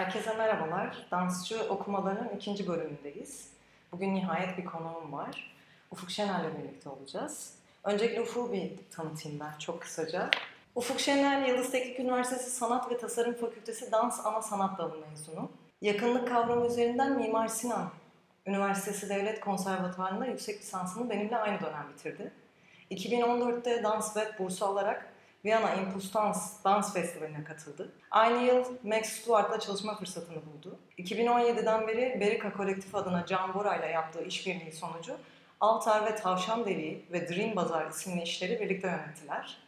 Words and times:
Herkese 0.00 0.34
merhabalar. 0.34 1.06
Dansçı 1.10 1.62
okumalarının 1.68 2.28
ikinci 2.36 2.68
bölümündeyiz. 2.68 3.48
Bugün 3.92 4.14
nihayet 4.14 4.58
bir 4.58 4.64
konuğum 4.64 5.12
var. 5.12 5.54
Ufuk 5.90 6.10
Şener'le 6.10 6.58
birlikte 6.58 6.88
olacağız. 6.88 7.54
Öncelikle 7.84 8.20
Ufuk'u 8.20 8.52
bir 8.52 8.72
tanıtayım 8.90 9.40
ben 9.40 9.58
çok 9.58 9.82
kısaca. 9.82 10.30
Ufuk 10.74 11.00
Şener, 11.00 11.46
Yıldız 11.46 11.70
Teknik 11.70 12.00
Üniversitesi 12.00 12.50
Sanat 12.50 12.90
ve 12.90 12.98
Tasarım 12.98 13.34
Fakültesi 13.34 13.92
Dans 13.92 14.26
Ana 14.26 14.42
Sanat 14.42 14.78
Dalı 14.78 14.98
mezunu. 15.10 15.50
Yakınlık 15.82 16.28
kavramı 16.28 16.66
üzerinden 16.66 17.12
Mimar 17.16 17.48
Sinan 17.48 17.90
Üniversitesi 18.46 19.08
Devlet 19.08 19.40
Konservatuvarı'nda 19.40 20.26
yüksek 20.26 20.60
lisansını 20.60 21.10
benimle 21.10 21.36
aynı 21.36 21.60
dönem 21.60 21.86
bitirdi. 21.92 22.32
2014'te 22.90 23.82
dans 23.82 24.16
ve 24.16 24.38
bursu 24.38 24.66
alarak 24.66 25.09
Viyana 25.44 25.74
Impuls 25.74 26.14
Dans 26.14 26.64
Dans 26.64 26.92
Festivali'ne 26.92 27.44
katıldı. 27.44 27.92
Aynı 28.10 28.42
yıl 28.42 28.64
Max 28.82 29.06
Stewart'la 29.06 29.60
çalışma 29.60 29.98
fırsatını 29.98 30.36
buldu. 30.46 30.78
2017'den 30.98 31.88
beri 31.88 32.20
Berika 32.20 32.52
Kolektif 32.52 32.94
adına 32.94 33.26
Can 33.26 33.54
Bora 33.54 33.76
ile 33.76 33.86
yaptığı 33.86 34.24
işbirliği 34.24 34.72
sonucu 34.72 35.16
Altar 35.60 36.06
ve 36.06 36.14
Tavşan 36.14 36.64
Deliği 36.64 37.06
ve 37.12 37.28
Dream 37.28 37.56
Bazar 37.56 37.90
isimli 37.90 38.22
işleri 38.22 38.60
birlikte 38.60 38.88
yönettiler. 38.88 39.58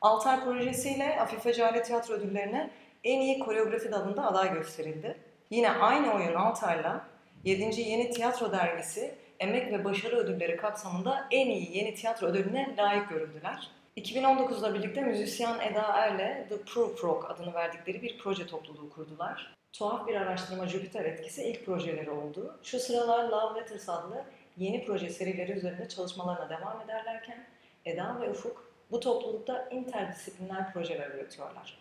Altar 0.00 0.44
projesiyle 0.44 1.20
Afife 1.20 1.52
Cale 1.52 1.82
Tiyatro 1.82 2.14
Ödülleri'ne 2.14 2.70
en 3.04 3.20
iyi 3.20 3.38
koreografi 3.38 3.92
dalında 3.92 4.26
aday 4.26 4.54
gösterildi. 4.54 5.18
Yine 5.50 5.70
aynı 5.70 6.14
oyun 6.14 6.34
Altar'la 6.34 7.06
7. 7.44 7.80
Yeni 7.80 8.10
Tiyatro 8.10 8.52
Dergisi 8.52 9.14
Emek 9.40 9.72
ve 9.72 9.84
Başarı 9.84 10.16
Ödülleri 10.16 10.56
kapsamında 10.56 11.28
en 11.30 11.46
iyi 11.46 11.76
yeni 11.76 11.94
tiyatro 11.94 12.26
ödülüne 12.26 12.74
layık 12.78 13.08
görüldüler. 13.08 13.70
2019'da 13.96 14.74
birlikte 14.74 15.00
müzisyen 15.00 15.60
Eda 15.60 15.82
Er'le 15.82 16.48
The 16.48 16.58
Proof 16.58 17.04
Rock 17.04 17.30
adını 17.30 17.54
verdikleri 17.54 18.02
bir 18.02 18.18
proje 18.18 18.46
topluluğu 18.46 18.90
kurdular. 18.90 19.54
Tuhaf 19.72 20.08
bir 20.08 20.14
araştırma 20.14 20.66
Jupiter 20.66 21.04
etkisi 21.04 21.44
ilk 21.44 21.66
projeleri 21.66 22.10
oldu. 22.10 22.58
Şu 22.62 22.80
sıralar 22.80 23.28
Love 23.28 23.60
Letters 23.60 23.88
adlı 23.88 24.24
yeni 24.56 24.84
proje 24.84 25.10
serileri 25.10 25.52
üzerinde 25.52 25.88
çalışmalarına 25.88 26.50
devam 26.50 26.80
ederlerken 26.80 27.46
Eda 27.84 28.20
ve 28.20 28.30
Ufuk 28.30 28.70
bu 28.90 29.00
toplulukta 29.00 29.68
interdisipliner 29.70 30.72
projeler 30.72 31.10
üretiyorlar. 31.10 31.78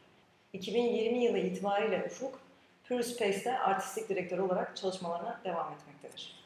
2020 0.54 1.24
yılı 1.24 1.38
itibariyle 1.38 2.04
Ufuk, 2.06 2.40
Pure 2.88 3.04
Space'te 3.04 3.60
artistik 3.60 4.10
direktör 4.10 4.40
olarak 4.40 4.78
çalışmalarına 4.78 5.42
devam 5.46 5.74
etmektedir. 5.74 6.44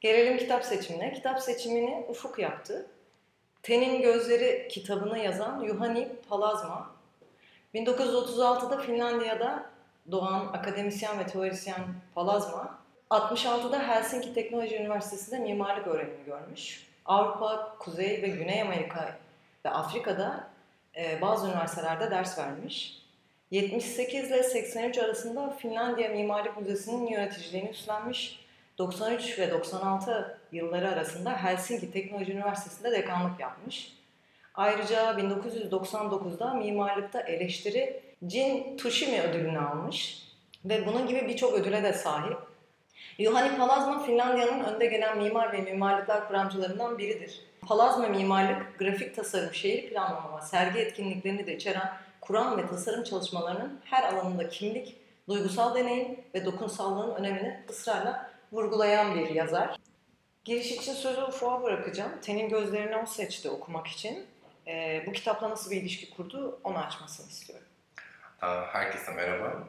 Gelelim 0.00 0.38
kitap 0.38 0.64
seçimine. 0.64 1.12
Kitap 1.12 1.42
seçimini 1.42 2.04
Ufuk 2.08 2.38
yaptı. 2.38 2.86
Tenin 3.62 4.02
Gözleri 4.02 4.68
kitabını 4.68 5.18
yazan 5.18 5.66
Juhani 5.66 6.08
Palazma, 6.28 6.90
1936'da 7.74 8.78
Finlandiya'da 8.78 9.70
doğan 10.10 10.46
akademisyen 10.52 11.18
ve 11.18 11.26
teorisyen 11.26 11.80
Palazma, 12.14 12.78
66'da 13.10 13.88
Helsinki 13.88 14.34
Teknoloji 14.34 14.76
Üniversitesi'nde 14.76 15.38
mimarlık 15.38 15.86
öğrenimi 15.86 16.24
görmüş. 16.26 16.86
Avrupa, 17.04 17.76
Kuzey 17.78 18.22
ve 18.22 18.28
Güney 18.28 18.62
Amerika 18.62 19.18
ve 19.64 19.70
Afrika'da 19.70 20.50
e, 20.96 21.20
bazı 21.20 21.46
üniversitelerde 21.46 22.10
ders 22.10 22.38
vermiş. 22.38 23.02
78 23.50 24.30
ile 24.30 24.42
83 24.42 24.98
arasında 24.98 25.50
Finlandiya 25.50 26.08
Mimarlık 26.08 26.60
Müzesi'nin 26.60 27.06
yöneticiliğini 27.06 27.68
üstlenmiş 27.68 28.40
93 28.78 29.38
ve 29.38 29.50
96 29.50 30.37
yılları 30.52 30.88
arasında 30.88 31.44
Helsinki 31.44 31.92
Teknoloji 31.92 32.32
Üniversitesi'nde 32.32 32.92
dekanlık 32.92 33.40
yapmış. 33.40 33.92
Ayrıca 34.54 35.12
1999'da 35.12 36.54
mimarlıkta 36.54 37.20
eleştiri 37.20 38.02
Jin 38.28 38.76
Tushimi 38.76 39.20
ödülünü 39.20 39.58
almış 39.58 40.22
ve 40.64 40.86
bunun 40.86 41.06
gibi 41.06 41.28
birçok 41.28 41.54
ödüle 41.54 41.82
de 41.82 41.92
sahip. 41.92 42.38
Juhani 43.18 43.58
Palazma 43.58 44.02
Finlandiya'nın 44.02 44.64
önde 44.64 44.86
gelen 44.86 45.18
mimar 45.18 45.52
ve 45.52 45.60
mimarlıklar 45.60 46.28
kuramcılarından 46.28 46.98
biridir. 46.98 47.40
Palazma 47.68 48.08
mimarlık, 48.08 48.78
grafik 48.78 49.16
tasarım, 49.16 49.54
şehir 49.54 49.90
planlama 49.90 50.40
sergi 50.40 50.78
etkinliklerini 50.78 51.46
de 51.46 51.56
içeren 51.56 51.92
kuram 52.20 52.58
ve 52.58 52.66
tasarım 52.66 53.04
çalışmalarının 53.04 53.80
her 53.84 54.12
alanında 54.12 54.48
kimlik, 54.48 54.96
duygusal 55.28 55.74
deneyim 55.74 56.20
ve 56.34 56.44
dokunsallığın 56.44 57.14
önemini 57.14 57.60
ısrarla 57.70 58.30
vurgulayan 58.52 59.14
bir 59.14 59.30
yazar. 59.30 59.76
Giriş 60.48 60.72
için 60.72 60.94
sözü 60.94 61.22
Ufuk'a 61.22 61.62
bırakacağım. 61.62 62.12
Tenin 62.22 62.48
gözlerini 62.48 62.96
o 62.96 63.06
seçti 63.06 63.50
okumak 63.50 63.86
için. 63.86 64.26
Ee, 64.66 65.04
bu 65.06 65.12
kitapla 65.12 65.50
nasıl 65.50 65.70
bir 65.70 65.76
ilişki 65.76 66.10
kurdu 66.10 66.60
onu 66.64 66.78
açmasını 66.78 67.28
istiyorum. 67.28 67.66
Herkese 68.72 69.12
merhaba. 69.12 69.68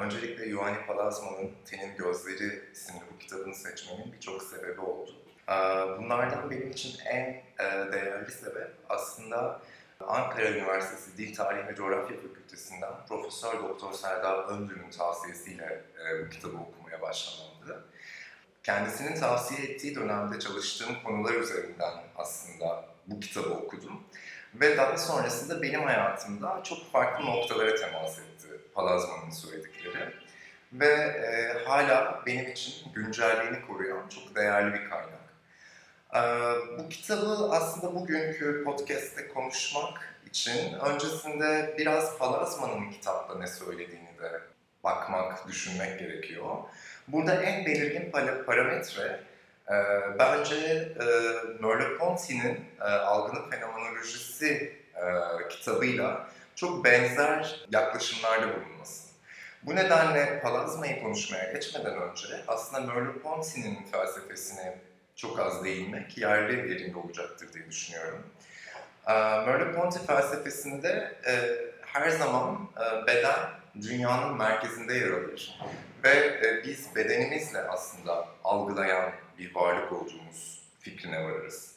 Öncelikle 0.00 0.46
Yuhani 0.46 0.86
Palazman'ın 0.86 1.52
Tenin 1.64 1.96
Gözleri 1.96 2.62
isimli 2.72 3.00
bu 3.14 3.18
kitabını 3.18 3.54
seçmemin 3.54 4.12
birçok 4.12 4.42
sebebi 4.42 4.80
oldu. 4.80 5.10
Bunlardan 5.98 6.50
benim 6.50 6.70
için 6.70 7.04
en 7.04 7.42
değerli 7.92 8.30
sebep 8.30 8.70
aslında 8.88 9.60
Ankara 10.00 10.50
Üniversitesi 10.50 11.18
Dil 11.18 11.34
Tarihi 11.34 11.66
ve 11.66 11.74
Coğrafya 11.74 12.16
Fakültesinden 12.16 12.92
Profesör 13.08 13.62
Doktor 13.62 13.92
Serdar 13.92 14.44
Öndür'ün 14.44 14.90
tavsiyesiyle 14.90 15.82
bu 16.24 16.30
kitabı 16.30 16.56
okumaya 16.56 17.02
başlamamdı 17.02 17.53
kendisinin 18.64 19.20
tavsiye 19.20 19.60
ettiği 19.60 19.94
dönemde 19.94 20.38
çalıştığım 20.38 21.02
konular 21.04 21.34
üzerinden 21.34 21.92
aslında 22.16 22.84
bu 23.06 23.20
kitabı 23.20 23.50
okudum. 23.50 24.04
Ve 24.54 24.76
daha 24.76 24.98
sonrasında 24.98 25.62
benim 25.62 25.82
hayatımda 25.82 26.62
çok 26.64 26.92
farklı 26.92 27.26
noktalara 27.26 27.74
temas 27.74 28.18
etti 28.18 28.48
Palazman'ın 28.74 29.30
söyledikleri. 29.30 30.14
Ve 30.72 30.94
e, 30.94 31.64
hala 31.64 32.22
benim 32.26 32.50
için 32.50 32.92
güncelliğini 32.92 33.66
koruyan 33.66 34.08
çok 34.08 34.36
değerli 34.36 34.74
bir 34.74 34.90
kaynak. 34.90 35.24
E, 36.14 36.20
bu 36.78 36.88
kitabı 36.88 37.48
aslında 37.50 37.94
bugünkü 37.94 38.64
podcast'te 38.64 39.28
konuşmak 39.28 40.16
için 40.26 40.72
öncesinde 40.72 41.74
biraz 41.78 42.18
Palazman'ın 42.18 42.90
kitapta 42.90 43.38
ne 43.38 43.46
söylediğini 43.46 44.18
de 44.18 44.40
bakmak, 44.84 45.48
düşünmek 45.48 45.98
gerekiyor. 45.98 46.56
Burada 47.08 47.42
en 47.42 47.66
belirgin 47.66 48.10
parametre 48.46 49.20
e, 49.68 49.74
bence 50.18 50.56
e, 50.56 51.04
Merleau-Ponty'nin 51.60 52.64
e, 52.80 52.84
Algının 52.84 53.50
Fenomenolojisi 53.50 54.72
e, 54.94 55.02
kitabıyla 55.48 56.28
çok 56.54 56.84
benzer 56.84 57.66
yaklaşımlarda 57.72 58.46
bulunması. 58.56 59.08
Bu 59.62 59.76
nedenle 59.76 60.40
Palazma'yı 60.40 61.02
konuşmaya 61.02 61.52
geçmeden 61.52 62.02
önce 62.02 62.26
aslında 62.48 62.92
Merleau-Ponty'nin 62.92 63.78
felsefesine 63.92 64.78
çok 65.16 65.40
az 65.40 65.64
değinmek 65.64 66.18
yerli 66.18 66.72
yerinde 66.72 66.98
olacaktır 66.98 67.52
diye 67.52 67.66
düşünüyorum. 67.68 68.26
E, 69.06 69.12
Merleau-Ponty 69.12 70.06
felsefesinde 70.06 71.16
e, 71.26 71.32
her 71.80 72.10
zaman 72.10 72.68
e, 72.76 73.06
beden 73.06 73.63
dünyanın 73.82 74.36
merkezinde 74.36 74.94
yer 74.94 75.10
alır. 75.10 75.60
Ve 76.04 76.10
e, 76.10 76.64
biz 76.64 76.96
bedenimizle 76.96 77.58
aslında 77.58 78.28
algılayan 78.44 79.12
bir 79.38 79.54
varlık 79.54 79.92
olduğumuz 79.92 80.62
fikrine 80.80 81.24
varırız. 81.24 81.74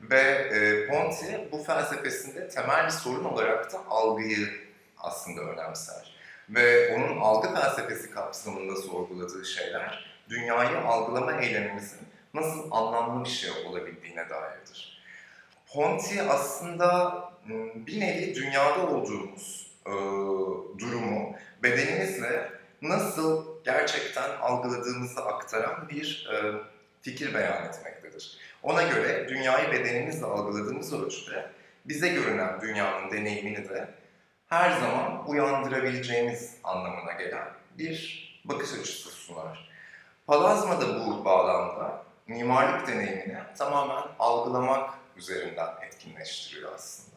Ve 0.00 0.20
e, 0.20 0.86
Ponty 0.86 1.26
bu 1.52 1.62
felsefesinde 1.62 2.48
temel 2.48 2.86
bir 2.86 2.90
sorun 2.90 3.24
olarak 3.24 3.72
da 3.72 3.78
algıyı 3.88 4.48
aslında 4.98 5.40
önemser. 5.40 6.14
Ve 6.48 6.94
onun 6.94 7.20
algı 7.20 7.54
felsefesi 7.54 8.10
kapsamında 8.10 8.76
sorguladığı 8.76 9.44
şeyler 9.44 10.04
dünyayı 10.28 10.78
algılama 10.78 11.32
eylemimizin 11.32 12.00
nasıl 12.34 12.70
anlamlı 12.70 13.24
bir 13.24 13.30
şey 13.30 13.50
olabildiğine 13.66 14.28
dairdir. 14.30 15.02
Ponty 15.72 16.20
aslında 16.20 17.18
bir 17.74 18.00
nevi 18.00 18.34
dünyada 18.34 18.86
olduğumuz 18.86 19.69
e, 19.90 20.78
durumu 20.78 21.36
bedenimizle 21.62 22.52
nasıl 22.82 23.46
gerçekten 23.64 24.30
algıladığımızı 24.40 25.24
aktaran 25.24 25.88
bir 25.88 26.28
e, 26.32 26.52
fikir 27.02 27.34
beyan 27.34 27.64
etmektedir. 27.64 28.38
Ona 28.62 28.82
göre 28.82 29.28
dünyayı 29.28 29.72
bedenimizle 29.72 30.26
algıladığımız 30.26 30.92
ölçüde 30.92 31.50
bize 31.84 32.08
görünen 32.08 32.60
dünyanın 32.60 33.10
deneyimini 33.10 33.68
de 33.68 33.88
her 34.46 34.70
zaman 34.80 35.30
uyandırabileceğimiz 35.30 36.56
anlamına 36.64 37.12
gelen 37.12 37.48
bir 37.78 38.30
bakış 38.44 38.72
açısı 38.72 39.10
sunar. 39.10 39.70
Palazma 40.26 40.80
da 40.80 41.06
bu 41.06 41.24
bağlamda 41.24 42.02
mimarlık 42.26 42.88
deneyimini 42.88 43.38
tamamen 43.58 44.02
algılamak 44.18 44.90
üzerinden 45.16 45.68
etkinleştiriyor 45.86 46.74
aslında. 46.74 47.09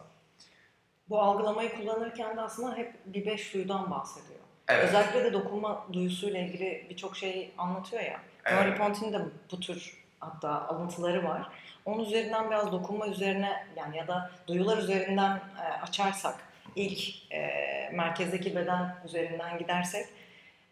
Bu 1.10 1.22
algılamayı 1.22 1.76
kullanırken 1.76 2.38
de 2.38 2.42
aslında 2.42 2.78
hep 2.78 2.94
bir 3.06 3.26
beş 3.26 3.54
duyudan 3.54 3.92
bahsediyor. 3.92 4.40
Evet. 4.68 4.84
Özellikle 4.84 5.24
de 5.24 5.34
dokunma 5.34 5.88
duyusuyla 5.94 6.40
ilgili 6.40 6.88
birçok 6.90 7.18
şey 7.18 7.52
anlatıyor 7.58 8.02
ya. 8.02 8.20
Evet. 8.46 8.60
Mary 8.60 8.78
Ponty'nin 8.78 9.14
de 9.14 9.20
bu 9.52 9.60
tür 9.60 10.04
hatta 10.20 10.68
alıntıları 10.68 11.24
var. 11.24 11.48
Onun 11.86 12.06
üzerinden 12.06 12.50
biraz 12.50 12.72
dokunma 12.72 13.08
üzerine 13.08 13.68
yani 13.76 13.98
ya 13.98 14.08
da 14.08 14.32
duyular 14.48 14.78
üzerinden 14.78 15.36
e, 15.36 15.82
açarsak 15.82 16.36
ilk 16.76 17.32
e, 17.32 17.50
merkezdeki 17.94 18.56
beden 18.56 18.96
üzerinden 19.06 19.58
gidersek 19.58 20.06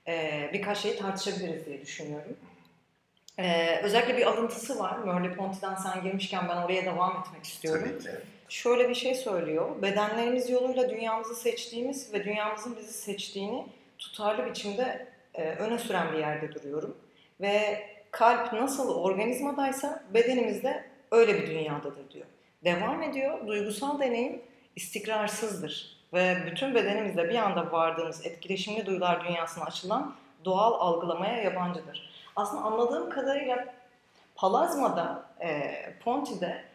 e, 0.08 0.50
birkaç 0.54 0.78
şeyi 0.78 0.98
tartışabiliriz 0.98 1.66
diye 1.66 1.82
düşünüyorum. 1.82 2.38
E, 3.38 3.76
özellikle 3.84 4.18
bir 4.18 4.26
alıntısı 4.26 4.80
var. 4.80 4.98
Merleau-Ponty'den 4.98 5.76
sen 5.76 6.04
girmişken 6.04 6.50
ben 6.50 6.58
oraya 6.58 6.86
devam 6.86 7.22
etmek 7.22 7.44
istiyorum. 7.44 7.88
Tabii 7.90 8.04
ki. 8.04 8.10
Şöyle 8.52 8.90
bir 8.90 8.96
şey 8.96 9.16
söylüyor. 9.16 9.82
Bedenlerimiz 9.82 10.50
yoluyla 10.50 10.90
dünyamızı 10.90 11.36
seçtiğimiz 11.36 12.14
ve 12.14 12.24
dünyamızın 12.24 12.78
bizi 12.78 12.94
seçtiğini 12.94 13.68
tutarlı 13.98 14.46
biçimde 14.46 15.08
e, 15.34 15.44
öne 15.44 15.80
süren 15.80 16.14
bir 16.14 16.18
yerde 16.18 16.54
duruyorum. 16.54 16.98
Ve 17.42 17.84
kalp 18.12 18.54
nasıl 18.54 18.96
organizmadaysa 18.96 20.04
bedenimiz 20.14 20.64
de 20.64 20.84
öyle 21.12 21.34
bir 21.34 21.48
dünyadadır 21.48 22.12
diyor. 22.12 22.26
Devam 22.64 23.04
ediyor. 23.04 23.48
Duygusal 23.48 24.00
deneyim 24.00 24.42
istikrarsızdır. 24.76 25.98
Ve 26.14 26.38
bütün 26.52 26.76
bedenimizde 26.76 27.30
bir 27.30 27.36
anda 27.36 27.72
vardığımız 27.72 28.26
etkileşimli 28.26 28.86
duyular 28.86 29.28
dünyasına 29.28 29.64
açılan 29.64 30.16
doğal 30.46 30.74
algılamaya 30.74 31.44
yabancıdır. 31.44 32.10
Aslında 32.36 32.62
anladığım 32.62 33.10
kadarıyla 33.10 33.74
Palazma'da, 34.36 35.26
e, 35.42 35.74
Ponti'de 36.04 36.71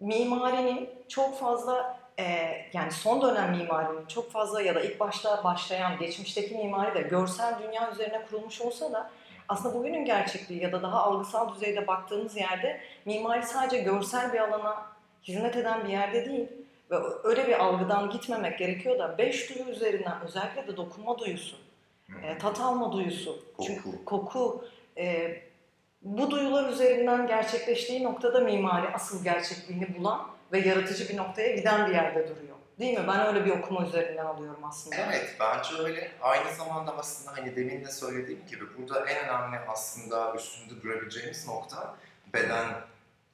mimarinin 0.00 0.90
çok 1.08 1.38
fazla 1.38 2.00
e, 2.18 2.24
yani 2.72 2.92
son 2.92 3.22
dönem 3.22 3.56
mimarinin 3.56 4.06
çok 4.06 4.30
fazla 4.30 4.62
ya 4.62 4.74
da 4.74 4.80
ilk 4.80 5.00
başta 5.00 5.44
başlayan 5.44 5.98
geçmişteki 5.98 6.54
mimari 6.54 6.94
de 6.94 7.02
görsel 7.02 7.54
dünya 7.62 7.90
üzerine 7.92 8.22
kurulmuş 8.30 8.60
olsa 8.60 8.92
da 8.92 9.10
aslında 9.48 9.74
bugünün 9.74 10.04
gerçekliği 10.04 10.62
ya 10.62 10.72
da 10.72 10.82
daha 10.82 11.02
algısal 11.02 11.54
düzeyde 11.54 11.86
baktığımız 11.86 12.36
yerde 12.36 12.80
mimari 13.04 13.42
sadece 13.42 13.78
görsel 13.82 14.32
bir 14.32 14.38
alana 14.38 14.86
hizmet 15.22 15.56
eden 15.56 15.84
bir 15.84 15.88
yerde 15.88 16.26
değil 16.26 16.48
ve 16.90 16.96
öyle 17.24 17.46
bir 17.46 17.64
algıdan 17.64 18.10
gitmemek 18.10 18.58
gerekiyor 18.58 18.98
da 18.98 19.18
beş 19.18 19.50
duyu 19.50 19.64
üzerinden 19.68 20.20
özellikle 20.24 20.66
de 20.66 20.76
dokunma 20.76 21.18
duyusu, 21.18 21.56
e, 22.22 22.38
tat 22.38 22.60
alma 22.60 22.92
duyusu, 22.92 23.38
Koku. 23.56 23.66
çünkü 23.66 24.04
koku, 24.04 24.64
e, 24.98 25.36
bu 26.02 26.30
duyular 26.30 26.68
üzerinden 26.68 27.26
gerçekleştiği 27.26 28.04
noktada 28.04 28.40
mimari 28.40 28.88
asıl 28.94 29.24
gerçekliğini 29.24 29.98
bulan 29.98 30.30
ve 30.52 30.58
yaratıcı 30.58 31.08
bir 31.08 31.16
noktaya 31.16 31.56
giden 31.56 31.86
bir 31.86 31.94
yerde 31.94 32.28
duruyor. 32.28 32.56
Değil 32.78 32.98
mi? 32.98 33.04
Ben 33.08 33.26
öyle 33.26 33.44
bir 33.44 33.50
okuma 33.50 33.86
üzerinden 33.86 34.24
alıyorum 34.24 34.64
aslında. 34.64 34.96
Evet, 34.96 35.36
bence 35.40 35.82
öyle. 35.82 36.10
Aynı 36.22 36.54
zamanda 36.54 36.96
aslında 36.98 37.36
hani 37.36 37.56
demin 37.56 37.84
de 37.84 37.90
söylediğim 37.90 38.46
gibi 38.46 38.64
burada 38.78 39.10
en 39.10 39.28
önemli 39.28 39.58
aslında 39.68 40.34
üstünde 40.34 40.82
durabileceğimiz 40.82 41.48
nokta 41.48 41.96
beden 42.34 42.66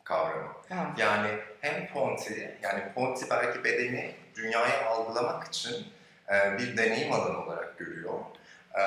kavramı. 0.04 0.52
Evet. 0.70 0.98
Yani 0.98 1.28
hem 1.60 1.88
Ponti, 1.92 2.58
yani 2.62 2.92
Ponti 2.94 3.30
belki 3.30 3.64
bedeni 3.64 4.14
dünyayı 4.34 4.86
algılamak 4.86 5.44
için 5.44 5.86
e, 6.28 6.58
bir 6.58 6.76
deneyim 6.76 7.12
alanı 7.12 7.44
olarak 7.44 7.78
görüyor. 7.78 8.14
E, 8.74 8.82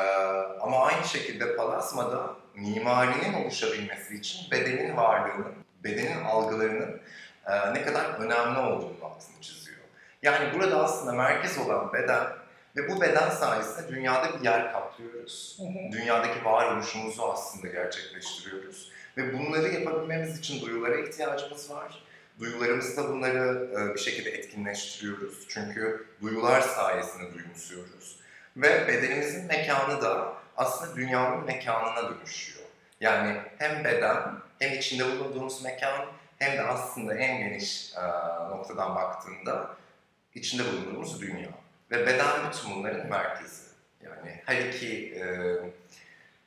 ama 0.62 0.86
aynı 0.86 1.06
şekilde 1.06 1.56
Palazma'da 1.56 2.36
mimarinin 2.60 3.34
oluşabilmesi 3.34 4.16
için 4.16 4.52
bedenin 4.52 4.98
varlığının, 4.98 5.54
bedenin 5.84 6.24
algılarının 6.24 7.02
e, 7.48 7.74
ne 7.74 7.82
kadar 7.82 8.06
önemli 8.06 8.60
olduğunu 8.60 9.06
altını 9.06 9.42
çiziyor. 9.42 9.78
Yani 10.24 10.54
burada 10.54 10.84
aslında 10.84 11.12
merkez 11.12 11.58
olan 11.58 11.94
beden 11.94 12.28
ve 12.76 12.90
bu 12.90 13.02
beden 13.02 13.30
sayesinde 13.30 13.88
dünyada 13.88 14.40
bir 14.40 14.46
yer 14.46 14.72
kaplıyoruz. 14.72 15.60
Dünyadaki 15.92 16.46
varoluşumuzu 16.46 17.24
aslında 17.24 17.68
gerçekleştiriyoruz. 17.68 18.92
Ve 19.18 19.34
bunları 19.34 19.68
yapabilmemiz 19.68 20.40
için 20.40 20.66
duyulara 20.66 20.98
ihtiyacımız 20.98 21.70
var. 21.72 22.04
Duyularımızda 22.40 23.10
bunları 23.10 23.70
e, 23.72 23.94
bir 23.94 24.00
şekilde 24.00 24.30
etkinleştiriyoruz. 24.30 25.46
Çünkü 25.48 26.06
duyular 26.22 26.62
sayesinde 26.62 27.34
duyumsuyoruz. 27.34 28.20
Ve 28.58 28.88
bedenimizin 28.88 29.48
mekanı 29.48 30.02
da 30.02 30.34
aslında 30.60 30.96
dünyanın 30.96 31.46
mekanına 31.46 32.10
dönüşüyor. 32.10 32.66
Yani 33.02 33.38
hem 33.58 33.84
beden, 33.84 34.20
hem 34.60 34.74
içinde 34.74 35.06
bulunduğumuz 35.06 35.64
mekan, 35.64 36.06
hem 36.40 36.58
de 36.58 36.62
aslında 36.62 37.16
en 37.16 37.38
geniş 37.38 37.94
e, 37.96 38.02
noktadan 38.50 38.96
baktığında 38.96 39.70
içinde 40.36 40.64
bulunduğumuz 40.72 41.22
dünya. 41.22 41.50
Ve 41.92 42.06
beden 42.08 42.52
bütün 42.52 42.76
bunların 42.76 43.08
merkezi. 43.08 43.70
Yani 44.04 44.42
her 44.46 44.66
iki 44.66 45.16
e, 45.16 45.24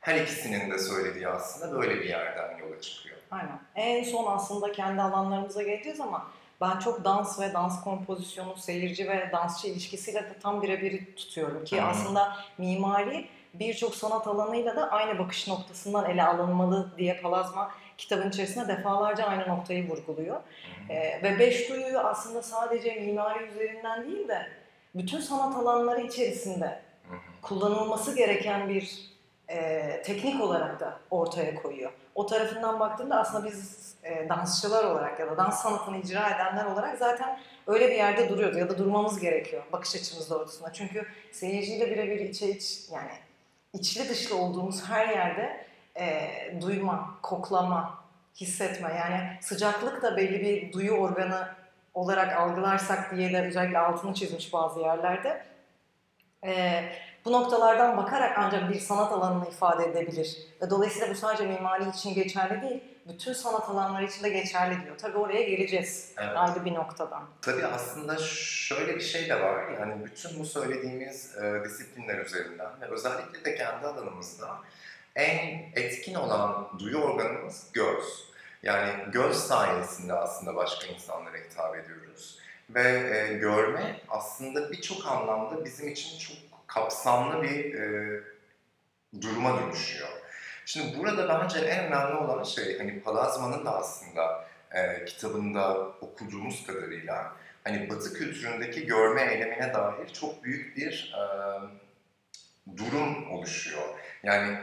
her 0.00 0.20
ikisinin 0.20 0.70
de 0.70 0.79
söylediği 0.79 1.29
aslında 1.29 1.81
böyle 1.81 2.00
bir 2.00 2.09
yerden 2.09 2.59
yola 2.59 2.81
çıkıyor. 2.81 3.17
Aynen. 3.31 3.61
En 3.75 4.05
son 4.05 4.37
aslında 4.37 4.73
kendi 4.73 5.03
alanlarımıza 5.03 5.62
geleceğiz 5.62 6.00
ama 6.00 6.31
ben 6.61 6.79
çok 6.79 7.05
dans 7.05 7.41
ve 7.41 7.53
dans 7.53 7.85
kompozisyonu, 7.85 8.56
seyirci 8.56 9.09
ve 9.09 9.31
dansçı 9.32 9.69
ilişkisiyle 9.69 10.23
de 10.23 10.38
tam 10.43 10.62
birebir 10.62 11.17
tutuyorum 11.17 11.64
ki 11.64 11.81
hı. 11.81 11.85
aslında 11.85 12.37
mimari 12.59 13.29
birçok 13.54 13.94
sanat 13.94 14.26
alanıyla 14.26 14.76
da 14.76 14.90
aynı 14.90 15.19
bakış 15.19 15.49
noktasından 15.49 16.10
ele 16.10 16.22
alınmalı 16.22 16.93
diye 16.99 17.20
Palazma 17.20 17.70
kitabın 17.99 18.28
içerisinde 18.28 18.69
defalarca 18.69 19.25
aynı 19.25 19.49
noktayı 19.49 19.88
vurguluyor. 19.88 20.40
Ee, 20.90 21.20
ve 21.22 21.38
beş 21.38 21.70
duyuyu 21.70 21.99
aslında 21.99 22.43
sadece 22.43 22.94
mimari 22.94 23.44
üzerinden 23.44 24.04
değil 24.04 24.28
de 24.28 24.46
bütün 24.94 25.20
sanat 25.20 25.56
alanları 25.56 26.00
içerisinde 26.00 26.82
kullanılması 27.43 28.16
gereken 28.16 28.69
bir 28.69 29.12
e, 29.49 30.02
teknik 30.02 30.40
olarak 30.40 30.81
da 30.81 30.99
ortaya 31.10 31.54
koyuyor. 31.54 31.93
O 32.14 32.26
tarafından 32.26 32.81
baktığımda 32.81 33.20
aslında 33.20 33.46
biz 33.46 33.94
e, 34.04 34.28
dansçılar 34.28 34.84
olarak 34.84 35.20
ya 35.20 35.31
da 35.31 35.37
dans 35.37 35.62
sanatını 35.62 35.99
icra 35.99 36.31
edenler 36.31 36.64
olarak 36.64 36.99
zaten 36.99 37.40
öyle 37.66 37.88
bir 37.88 37.94
yerde 37.94 38.28
duruyoruz 38.28 38.58
ya 38.58 38.69
da 38.69 38.78
durmamız 38.78 39.20
gerekiyor 39.20 39.62
bakış 39.72 39.94
açımız 39.94 40.31
doğrultusunda. 40.31 40.72
Çünkü 40.72 41.06
seyirciyle 41.32 41.90
birebir 41.90 42.20
içe 42.20 42.49
iç 42.49 42.81
yani 42.93 43.10
içli 43.73 44.09
dışlı 44.09 44.37
olduğumuz 44.37 44.89
her 44.89 45.09
yerde 45.09 45.67
e, 45.97 46.31
duyma, 46.61 47.19
koklama, 47.23 48.05
hissetme 48.37 48.89
yani 48.89 49.39
sıcaklık 49.41 50.03
da 50.03 50.17
belli 50.17 50.41
bir 50.41 50.73
duyu 50.73 50.93
organı 50.93 51.49
olarak 51.95 52.37
algılarsak 52.37 53.17
diye 53.17 53.33
de 53.33 53.43
özellikle 53.47 53.79
altını 53.79 54.15
çizmiş 54.15 54.53
bazı 54.53 54.81
yerlerde. 54.81 55.45
E, 56.45 56.83
bu 57.25 57.33
noktalardan 57.33 57.97
bakarak 57.97 58.39
ancak 58.39 58.71
bir 58.71 58.81
sanat 58.81 59.13
alanını 59.13 59.49
ifade 59.49 59.85
edebilir. 59.85 60.37
Ve 60.63 60.71
dolayısıyla 60.71 61.11
bu 61.11 61.15
sadece 61.15 61.47
mimari 61.47 61.89
için 61.89 62.14
geçerli 62.14 62.62
değil, 62.62 62.83
bütün 63.09 63.32
sanat 63.32 63.68
alanları 63.68 64.04
için 64.04 64.25
de 64.25 64.28
geçerli 64.28 64.85
diyor. 64.85 64.99
Tabii 64.99 65.18
oraya 65.18 65.42
geleceğiz 65.42 66.12
Evet. 66.18 66.37
ayrı 66.37 66.64
bir 66.64 66.75
noktadan. 66.75 67.28
Tabii 67.42 67.66
aslında 67.66 68.18
şöyle 68.18 68.97
bir 68.97 69.00
şey 69.00 69.28
de 69.28 69.40
var. 69.40 69.71
Yani 69.80 70.04
bütün 70.04 70.40
bu 70.40 70.44
söylediğimiz 70.44 71.37
e, 71.37 71.64
disiplinler 71.64 72.18
üzerinden 72.18 72.80
ve 72.80 72.87
özellikle 72.87 73.44
de 73.44 73.54
kendi 73.54 73.87
alanımızda 73.87 74.59
en 75.14 75.62
etkin 75.75 76.14
olan 76.14 76.68
duyu 76.78 76.99
organımız 76.99 77.66
göz. 77.73 78.32
Yani 78.62 78.92
göz 79.12 79.37
sayesinde 79.37 80.12
aslında 80.12 80.56
başka 80.56 80.87
insanlara 80.87 81.37
hitap 81.37 81.76
ediyoruz. 81.76 82.38
Ve 82.71 82.82
e, 83.18 83.37
görme 83.38 84.00
aslında 84.09 84.73
birçok 84.73 85.06
anlamda 85.06 85.64
bizim 85.64 85.88
için 85.88 86.18
çok 86.18 86.37
kapsamlı 86.66 87.42
bir 87.42 87.75
e, 87.75 88.21
duruma 89.21 89.61
dönüşüyor. 89.61 90.09
Şimdi 90.66 90.99
burada 90.99 91.28
bence 91.28 91.59
en 91.59 91.85
önemli 91.85 92.14
olan 92.14 92.42
şey 92.42 92.78
hani 92.78 93.00
Palazma'nın 93.00 93.64
da 93.64 93.76
aslında 93.78 94.45
e, 94.75 95.04
kitabında 95.04 95.78
okuduğumuz 96.00 96.66
kadarıyla 96.66 97.33
hani 97.64 97.90
Batı 97.90 98.14
kültüründeki 98.14 98.87
görme 98.87 99.23
eylemine 99.23 99.75
dair 99.75 100.09
çok 100.12 100.45
büyük 100.45 100.76
bir 100.76 101.14
e, 101.19 101.25
durum 102.76 103.31
oluşuyor. 103.31 103.83
Yani 104.23 104.59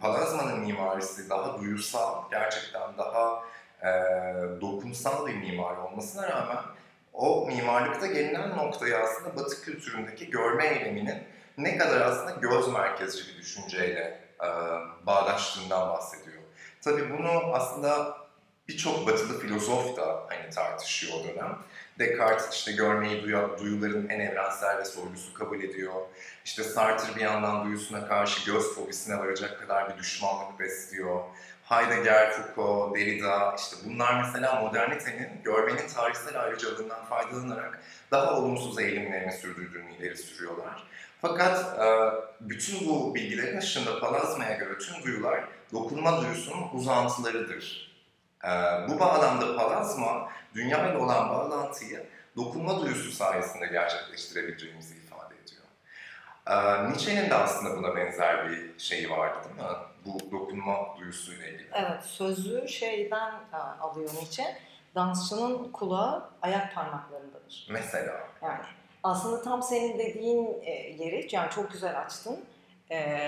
Palazma'nın 0.00 0.60
mimarisi 0.60 1.30
daha 1.30 1.58
duyusal, 1.58 2.30
gerçekten 2.30 2.98
daha 2.98 3.44
e, 3.82 3.90
dokunsal 4.60 5.26
bir 5.26 5.34
mimari 5.34 5.78
olmasına 5.78 6.28
rağmen 6.28 6.58
o 7.12 7.46
mimarlıkta 7.46 8.06
gelinen 8.06 8.56
noktayı 8.56 8.96
aslında 8.96 9.36
Batı 9.36 9.62
kültüründeki 9.62 10.30
görme 10.30 10.66
eyleminin 10.66 11.22
ne 11.58 11.78
kadar 11.78 12.00
aslında 12.00 12.30
göz 12.30 12.68
merkezci 12.68 13.28
bir 13.28 13.38
düşünceyle 13.38 14.27
e, 14.42 14.48
bağdaştığından 15.06 15.88
bahsediyor. 15.88 16.42
Tabii 16.80 17.18
bunu 17.18 17.54
aslında 17.54 18.18
birçok 18.68 19.06
batılı 19.06 19.40
filozof 19.40 19.96
da 19.96 20.26
hani 20.28 20.50
tartışıyor 20.50 21.12
o 21.20 21.24
dönem. 21.24 21.58
Descartes 21.98 22.54
işte 22.54 22.72
görmeyi 22.72 23.22
duya, 23.22 23.58
duyuların 23.58 24.08
en 24.08 24.20
evrensel 24.20 24.78
ve 24.78 24.84
sorgusu 24.84 25.34
kabul 25.34 25.62
ediyor. 25.62 25.94
İşte 26.44 26.62
Sartre 26.62 27.16
bir 27.16 27.20
yandan 27.20 27.64
duyusuna 27.64 28.08
karşı 28.08 28.50
göz 28.52 28.74
fobisine 28.74 29.18
varacak 29.18 29.60
kadar 29.60 29.88
bir 29.90 29.98
düşmanlık 29.98 30.60
besliyor. 30.60 31.20
Heidegger, 31.64 32.32
Foucault, 32.32 32.96
Derrida, 32.96 33.54
işte 33.58 33.76
bunlar 33.84 34.20
mesela 34.20 34.60
modernitenin 34.60 35.42
görmenin 35.44 35.88
tarihsel 35.88 36.42
ayrıcalığından 36.42 37.04
faydalanarak 37.04 37.82
daha 38.10 38.38
olumsuz 38.38 38.78
eğilimlerini 38.78 39.32
sürdürdüğünü 39.32 39.94
ileri 39.94 40.16
sürüyorlar. 40.16 40.86
Fakat 41.20 41.78
e, 41.78 41.86
bütün 42.40 42.88
bu 42.88 43.14
bilgilerin 43.14 43.58
ışığında 43.58 44.00
Palazma'ya 44.00 44.56
göre 44.56 44.78
tüm 44.78 45.02
duyular 45.04 45.44
dokunma 45.72 46.22
duyusunun 46.22 46.68
uzantılarıdır. 46.72 47.92
E, 48.44 48.48
bu 48.88 49.00
bağlamda 49.00 49.56
Palazma, 49.56 50.30
dünya 50.54 50.90
ile 50.90 50.98
olan 50.98 51.28
bağlantıyı 51.28 52.06
dokunma 52.36 52.80
duyusu 52.80 53.12
sayesinde 53.12 53.66
gerçekleştirebileceğimizi 53.66 54.94
ifade 54.96 55.34
ediyor. 55.34 55.62
Ee, 56.46 56.88
Nietzsche'nin 56.88 57.30
de 57.30 57.34
aslında 57.34 57.76
buna 57.76 57.96
benzer 57.96 58.50
bir 58.50 58.78
şeyi 58.78 59.10
vardı 59.10 59.38
değil 59.44 59.68
mi? 59.68 59.76
Bu 60.04 60.32
dokunma 60.32 60.96
duyusuyla 60.98 61.46
ilgili. 61.46 61.68
Evet, 61.74 62.04
sözü 62.04 62.68
şeyden 62.68 63.32
e, 63.52 63.56
alıyor 63.56 64.10
Nietzsche. 64.14 64.56
Dansçının 64.94 65.72
kulağı 65.72 66.30
ayak 66.42 66.74
parmaklarındadır. 66.74 67.66
Mesela. 67.70 68.28
Yani 68.42 68.60
aslında 69.02 69.42
tam 69.42 69.62
senin 69.62 69.98
dediğin 69.98 70.48
e, 70.62 70.72
yeri, 70.72 71.28
yani 71.30 71.50
çok 71.50 71.72
güzel 71.72 72.00
açtın. 72.00 72.40
E, 72.90 73.18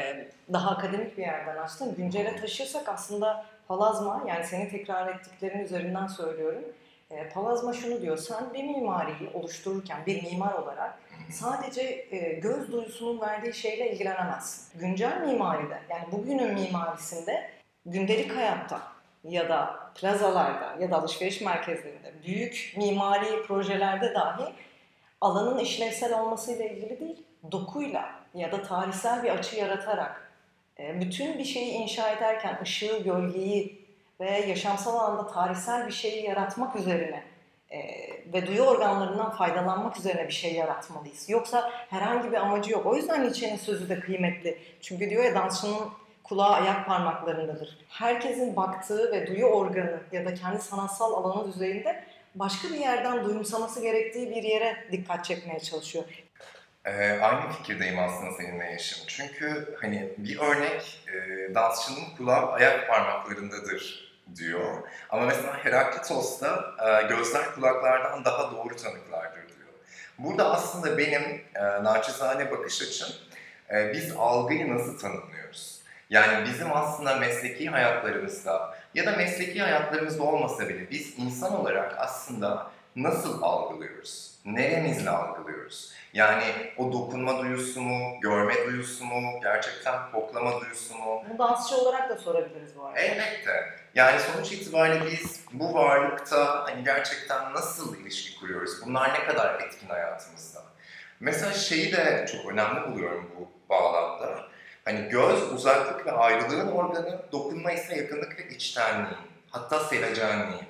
daha 0.53 0.71
akademik 0.71 1.19
bir 1.19 1.23
yerden 1.23 1.57
açtın. 1.57 1.95
Güncele 1.97 2.37
taşırsak 2.37 2.89
aslında 2.89 3.45
palazma, 3.69 4.25
yani 4.29 4.47
senin 4.47 4.69
tekrar 4.69 5.15
ettiklerin 5.15 5.65
üzerinden 5.65 6.07
söylüyorum. 6.07 6.65
E, 7.11 7.29
palazma 7.29 7.73
şunu 7.73 8.03
diyor, 8.03 8.17
sen 8.17 8.55
bir 8.55 8.65
mimariyi 8.65 9.31
oluştururken 9.35 10.07
bir 10.07 10.23
mimar 10.23 10.53
olarak 10.53 10.99
sadece 11.31 12.07
göz 12.43 12.73
duyusunun 12.73 13.21
verdiği 13.21 13.55
şeyle 13.55 13.93
ilgilenemezsin. 13.93 14.81
Güncel 14.81 15.21
mimaride, 15.21 15.79
yani 15.89 16.05
bugünün 16.12 16.55
mimarisinde 16.55 17.50
gündelik 17.87 18.37
hayatta 18.37 18.81
ya 19.25 19.49
da 19.49 19.91
plazalarda 20.00 20.77
ya 20.81 20.91
da 20.91 20.97
alışveriş 20.97 21.41
merkezlerinde 21.41 22.12
büyük 22.27 22.75
mimari 22.77 23.43
projelerde 23.47 24.15
dahi 24.15 24.53
alanın 25.21 25.59
işlevsel 25.59 26.21
olmasıyla 26.21 26.65
ilgili 26.65 27.00
değil, 27.00 27.23
dokuyla 27.53 28.11
ya 28.35 28.53
da 28.53 28.62
tarihsel 28.62 29.23
bir 29.23 29.31
açı 29.31 29.57
yaratarak 29.57 30.33
e, 30.79 31.00
bütün 31.00 31.39
bir 31.39 31.45
şeyi 31.45 31.73
inşa 31.73 32.11
ederken 32.11 32.59
ışığı, 32.62 33.03
gölgeyi 33.05 33.87
ve 34.21 34.31
yaşamsal 34.31 34.95
alanda 34.97 35.27
tarihsel 35.27 35.87
bir 35.87 35.93
şeyi 35.93 36.25
yaratmak 36.25 36.77
üzerine 36.77 37.23
e, 37.71 37.79
ve 38.33 38.47
duyu 38.47 38.62
organlarından 38.62 39.31
faydalanmak 39.31 39.97
üzerine 39.97 40.29
bir 40.29 40.33
şey 40.33 40.55
yaratmalıyız. 40.55 41.31
Yoksa 41.31 41.71
herhangi 41.73 42.33
bir 42.33 42.37
amacı 42.37 42.73
yok. 42.73 42.87
O 42.87 42.97
yüzden 42.97 43.23
Nietzsche'nin 43.23 43.57
sözü 43.57 43.89
de 43.89 44.00
kıymetli. 44.00 44.59
Çünkü 44.81 45.11
diyor 45.11 45.25
ya 45.25 45.35
dansçının 45.35 45.89
kulağı 46.25 46.55
ayak 46.55 46.87
parmaklarındadır. 46.87 47.79
Herkesin 47.89 48.57
baktığı 48.57 49.12
ve 49.12 49.27
duyu 49.27 49.47
organı 49.47 50.00
ya 50.12 50.25
da 50.25 50.35
kendi 50.35 50.62
sanatsal 50.62 51.12
alanı 51.12 51.53
düzeyinde 51.53 52.05
başka 52.35 52.69
bir 52.69 52.79
yerden 52.79 53.25
duyumsaması 53.25 53.83
gerektiği 53.83 54.31
bir 54.31 54.43
yere 54.43 54.89
dikkat 54.93 55.25
çekmeye 55.25 55.61
çalışıyor. 55.61 56.05
Ee, 56.85 57.19
aynı 57.23 57.53
fikirdeyim 57.53 57.99
aslında 57.99 58.33
seninle 58.33 58.71
Yeşim. 58.71 59.05
Çünkü 59.07 59.77
hani 59.81 60.13
bir 60.19 60.39
örnek 60.39 61.05
e, 61.15 61.55
dansçının 61.55 62.17
kulağı 62.17 62.53
ayak 62.53 62.89
parmaklarındadır 62.89 64.11
diyor. 64.37 64.89
Ama 65.11 65.27
mesela 65.27 65.65
Heraklitos'ta 65.65 66.75
e, 66.79 67.07
gözler 67.07 67.55
kulaklardan 67.55 68.25
daha 68.25 68.53
doğru 68.53 68.77
tanıklardır 68.77 69.49
diyor. 69.49 69.69
Burada 70.19 70.51
aslında 70.53 70.99
benim 70.99 71.23
e, 71.55 71.85
naçizane 71.85 72.51
bakış 72.51 72.83
açım 72.83 73.09
e, 73.71 73.93
biz 73.93 74.13
algıyı 74.17 74.75
nasıl 74.77 74.99
tanımlıyoruz? 74.99 75.81
Yani 76.11 76.49
bizim 76.49 76.77
aslında 76.77 77.17
mesleki 77.17 77.69
hayatlarımızda 77.69 78.75
ya 78.94 79.06
da 79.06 79.16
mesleki 79.16 79.62
hayatlarımızda 79.62 80.23
olmasa 80.23 80.68
bile 80.68 80.90
biz 80.90 81.18
insan 81.18 81.61
olarak 81.61 81.94
aslında 81.99 82.70
nasıl 82.97 83.42
algılıyoruz? 83.42 84.30
Neremizle 84.44 85.11
algılıyoruz? 85.11 85.92
Yani 86.12 86.44
o 86.78 86.92
dokunma 86.92 87.38
duyusu 87.38 87.80
mu, 87.80 88.20
görme 88.20 88.54
duyusu 88.66 89.04
mu, 89.04 89.40
gerçekten 89.42 90.11
koklama 90.12 90.61
duyusu 90.61 90.94
mu? 90.94 91.23
Bunu 91.28 91.38
dansçı 91.38 91.76
olarak 91.76 92.11
da 92.11 92.16
sorabiliriz 92.16 92.76
bu 92.76 92.85
arada. 92.87 93.00
Elbette. 93.00 93.75
Yani 93.94 94.20
sonuç 94.20 94.52
itibariyle 94.52 95.06
biz 95.06 95.44
bu 95.52 95.75
varlıkta 95.75 96.64
hani 96.64 96.85
gerçekten 96.85 97.52
nasıl 97.52 97.97
ilişki 97.97 98.40
kuruyoruz? 98.40 98.87
Bunlar 98.87 99.14
ne 99.14 99.25
kadar 99.25 99.61
etkin 99.61 99.88
hayatımızda? 99.88 100.61
Mesela 101.20 101.52
şeyi 101.52 101.92
de 101.92 102.26
çok 102.32 102.52
önemli 102.52 102.92
buluyorum 102.92 103.30
bu 103.38 103.49
bağlamda. 103.68 104.50
Hani 104.85 105.09
göz 105.09 105.53
uzaklık 105.53 106.07
ve 106.07 106.13
ayrılığın 106.13 106.73
organı, 106.73 107.23
dokunma 107.33 107.73
ise 107.73 107.97
yakınlık 107.97 108.39
ve 108.39 108.49
içtenliğin, 108.49 109.17
hatta 109.51 109.81
sevecenliğin. 109.81 110.65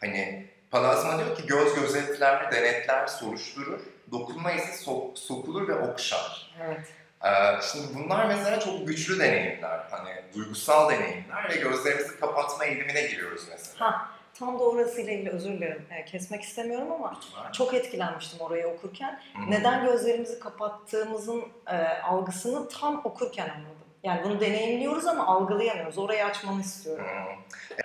Hani 0.00 0.46
Palazma 0.70 1.18
diyor 1.18 1.36
ki 1.36 1.46
göz 1.46 1.74
gözetler, 1.74 2.52
denetler, 2.52 3.06
soruşturur, 3.06 3.80
dokunma 4.12 4.52
ise 4.52 4.90
so- 4.90 5.16
sokulur 5.16 5.68
ve 5.68 5.74
okşar. 5.74 6.54
Evet. 6.62 6.80
Ee, 7.24 7.60
şimdi 7.72 7.86
bunlar 7.94 8.26
mesela 8.26 8.60
çok 8.60 8.88
güçlü 8.88 9.18
deneyimler, 9.18 9.80
hani 9.90 10.10
duygusal 10.34 10.90
deneyimler 10.90 11.50
ve 11.50 11.56
gözlerimizi 11.56 12.20
kapatma 12.20 12.64
eğilimine 12.64 13.02
giriyoruz 13.02 13.42
mesela. 13.50 13.86
Ha, 13.90 14.08
tam 14.38 14.58
da 14.58 14.64
orasıyla 14.64 15.12
ilgili 15.12 15.30
özür 15.30 15.52
dilerim. 15.52 15.86
e, 15.90 16.04
kesmek 16.04 16.42
istemiyorum 16.42 16.92
ama 16.92 17.20
çok 17.52 17.74
etkilenmiştim 17.74 18.40
orayı 18.40 18.66
okurken. 18.66 19.20
Neden 19.48 19.86
gözlerimizi 19.86 20.40
kapattığımızın 20.40 21.44
e, 21.66 21.76
algısını 21.86 22.68
tam 22.68 23.00
okurken 23.04 23.48
anladım. 23.48 23.84
Yani 24.04 24.24
bunu 24.24 24.40
deneyimliyoruz 24.40 25.06
ama 25.06 25.26
algılayamıyoruz. 25.26 25.98
Orayı 25.98 26.24
açmanı 26.24 26.60
istiyorum. 26.60 27.06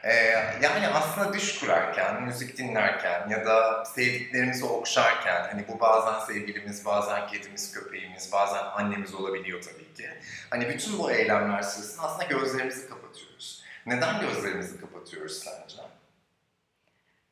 Ee, 0.04 0.14
yani 0.62 0.88
aslında 0.88 1.34
düş 1.34 1.60
kurarken, 1.60 2.24
müzik 2.24 2.58
dinlerken 2.58 3.30
ya 3.30 3.46
da 3.46 3.86
sevdiklerimizi 3.86 4.66
okşarken, 4.66 5.44
hani 5.52 5.66
bu 5.68 5.80
bazen 5.80 6.26
sevgilimiz, 6.26 6.86
bazen 6.86 7.28
kedimiz, 7.28 7.72
köpeğimiz, 7.72 8.32
bazen 8.32 8.64
annemiz 8.64 9.14
olabiliyor 9.16 9.62
tabii 9.62 9.94
ki. 9.94 10.10
Hani 10.50 10.70
bütün 10.70 11.00
bu 11.00 11.12
eylemler 11.12 11.62
sırasında 11.62 12.04
aslında 12.04 12.24
gözlerimizi 12.24 12.90
kapatıyoruz. 12.90 13.64
Neden 13.86 14.20
gözlerimizi 14.22 14.82
kapatıyoruz 14.82 15.44
sence? 15.44 15.89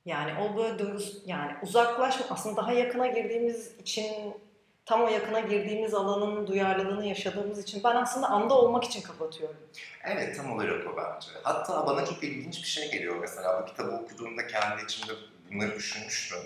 Yani 0.08 0.32
o 0.42 0.58
böyle 0.58 0.80
duygus, 0.80 1.18
yani 1.26 1.52
uzaklaşma 1.62 2.26
aslında 2.30 2.58
daha 2.58 2.72
yakına 2.72 3.08
girdiğimiz 3.08 3.72
için 3.80 4.34
tam 4.86 5.04
o 5.04 5.08
yakına 5.08 5.40
girdiğimiz 5.40 5.94
alanın 5.94 6.48
duyarlılığını 6.48 7.06
yaşadığımız 7.06 7.60
için 7.60 7.84
ben 7.84 7.96
aslında 7.96 8.28
anda 8.28 8.54
olmak 8.54 8.84
için 8.84 9.02
kapatıyorum. 9.02 9.58
Evet 10.04 10.38
tam 10.38 10.52
olarak 10.52 10.88
o 10.88 10.98
bence. 10.98 11.28
Hatta 11.44 11.88
bana 11.88 12.06
çok 12.06 12.24
ilginç 12.24 12.64
bir 12.64 12.68
şey 12.68 12.92
geliyor 12.92 13.16
mesela 13.22 13.62
bu 13.62 13.66
kitabı 13.66 13.92
okuduğumda 13.92 14.48
kendi 14.48 14.84
içimde 14.84 15.12
bunları 15.52 15.76
düşünmüştüm. 15.76 16.40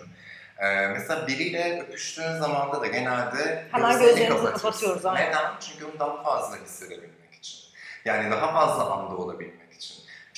Ee, 0.57 0.87
mesela 0.87 1.27
biriyle 1.27 1.81
öpüştüğün 1.81 2.39
zamanda 2.39 2.81
da 2.81 2.87
genelde 2.87 3.65
Hemen 3.71 3.99
gözlerimizi 3.99 4.45
kapatıyoruz, 4.45 5.05
aynen. 5.05 5.29
Neden? 5.29 5.51
Çünkü 5.59 5.85
onu 5.85 5.99
daha 5.99 6.23
fazla 6.23 6.57
hissedebilmek 6.57 7.33
için. 7.33 7.59
Yani 8.05 8.31
daha 8.31 8.53
fazla 8.53 8.91
anda 8.91 9.17
olabilmek. 9.17 9.60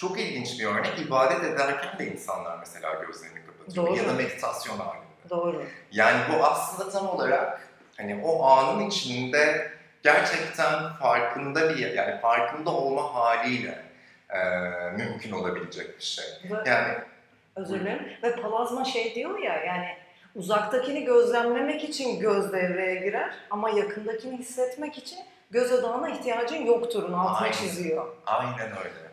Çok 0.07 0.19
ilginç 0.19 0.59
bir 0.59 0.65
örnek. 0.65 0.99
ibadet 0.99 1.43
ederken 1.43 1.99
de 1.99 2.13
insanlar 2.13 2.59
mesela 2.59 2.93
gözlerini 2.93 3.45
kapatıyor. 3.45 3.87
Doğru. 3.87 3.95
Ya 3.97 4.07
da 4.07 4.13
meditasyon 4.13 4.77
halinde. 4.77 5.03
Doğru. 5.29 5.63
Yani 5.91 6.19
bu 6.33 6.45
aslında 6.45 6.89
tam 6.89 7.09
olarak 7.09 7.61
hani 7.97 8.21
o 8.23 8.45
anın 8.47 8.87
içinde 8.87 9.71
gerçekten 10.03 10.93
farkında 10.93 11.69
bir 11.69 11.93
yani 11.93 12.21
farkında 12.21 12.69
olma 12.69 13.13
haliyle 13.13 13.83
e, 14.29 14.39
mümkün 14.97 15.31
olabilecek 15.31 15.97
bir 15.99 16.03
şey. 16.03 16.25
Ve, 16.51 16.69
Yani 16.69 16.93
özür 17.55 17.79
dilerim. 17.79 18.07
Ve 18.23 18.35
palazma 18.35 18.85
şey 18.85 19.15
diyor 19.15 19.39
ya 19.39 19.63
yani 19.63 19.87
uzaktakini 20.35 21.03
gözlemlemek 21.05 21.83
için 21.83 22.19
göz 22.19 22.53
devreye 22.53 22.95
girer 22.95 23.33
ama 23.49 23.69
yakındakini 23.69 24.37
hissetmek 24.37 24.97
için 24.97 25.19
göz 25.51 25.71
odağına 25.71 26.09
ihtiyacın 26.09 26.65
yoktur. 26.65 27.03
Altını 27.03 27.37
Aynen. 27.37 27.51
çiziyor. 27.51 28.07
aynen 28.25 28.69
öyle. 28.77 29.12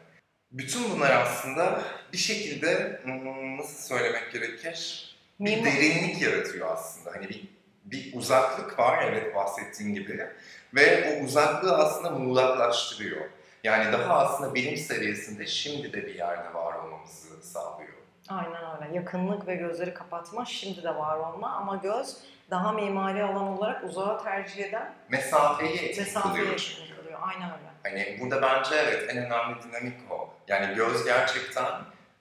Bütün 0.52 0.90
bunlar 0.90 1.11
aslında 1.11 1.83
bir 2.12 2.19
şekilde 2.19 3.00
hmm, 3.02 3.59
nasıl 3.59 3.97
söylemek 3.97 4.33
gerekir? 4.33 5.11
Bir 5.40 5.64
derinlik 5.64 6.23
yaratıyor 6.23 6.71
aslında. 6.73 7.16
Hani 7.16 7.28
bir, 7.28 7.49
bir 7.85 8.14
uzaklık 8.14 8.78
var 8.78 9.02
evet 9.02 9.35
bahsettiğin 9.35 9.95
gibi. 9.95 10.26
Ve 10.75 11.14
o 11.21 11.25
uzaklığı 11.25 11.76
aslında 11.76 12.11
muğlaklaştırıyor. 12.11 13.21
Yani 13.64 13.92
daha 13.92 14.19
aslında 14.19 14.54
bilim 14.54 14.76
seviyesinde 14.76 15.47
şimdi 15.47 15.92
de 15.92 16.07
bir 16.07 16.14
yerde 16.14 16.54
var 16.54 16.75
olmamızı 16.75 17.42
sağlıyor. 17.42 17.92
Aynen 18.28 18.62
öyle. 18.83 18.97
Yakınlık 18.97 19.47
ve 19.47 19.54
gözleri 19.54 19.95
kapatma 19.95 20.45
şimdi 20.45 20.83
de 20.83 20.95
var 20.95 21.16
olma 21.16 21.50
ama 21.50 21.76
göz 21.76 22.16
daha 22.50 22.73
mimari 22.73 23.23
alan 23.23 23.49
olarak 23.49 23.85
uzağı 23.85 24.23
tercih 24.23 24.64
eden 24.64 24.92
Mesafeyi 25.09 25.97
kılıyor 26.23 26.47
yakın 26.47 26.57
çünkü. 26.57 26.97
kılıyor. 26.97 27.19
Aynen 27.23 27.50
öyle. 27.50 27.71
Hani 27.83 28.19
burada 28.21 28.42
bence 28.42 28.75
evet 28.75 29.11
en 29.11 29.16
önemli 29.16 29.62
dinamik 29.62 29.95
o. 30.11 30.29
Yani 30.50 30.75
göz 30.75 31.04
gerçekten 31.04 31.73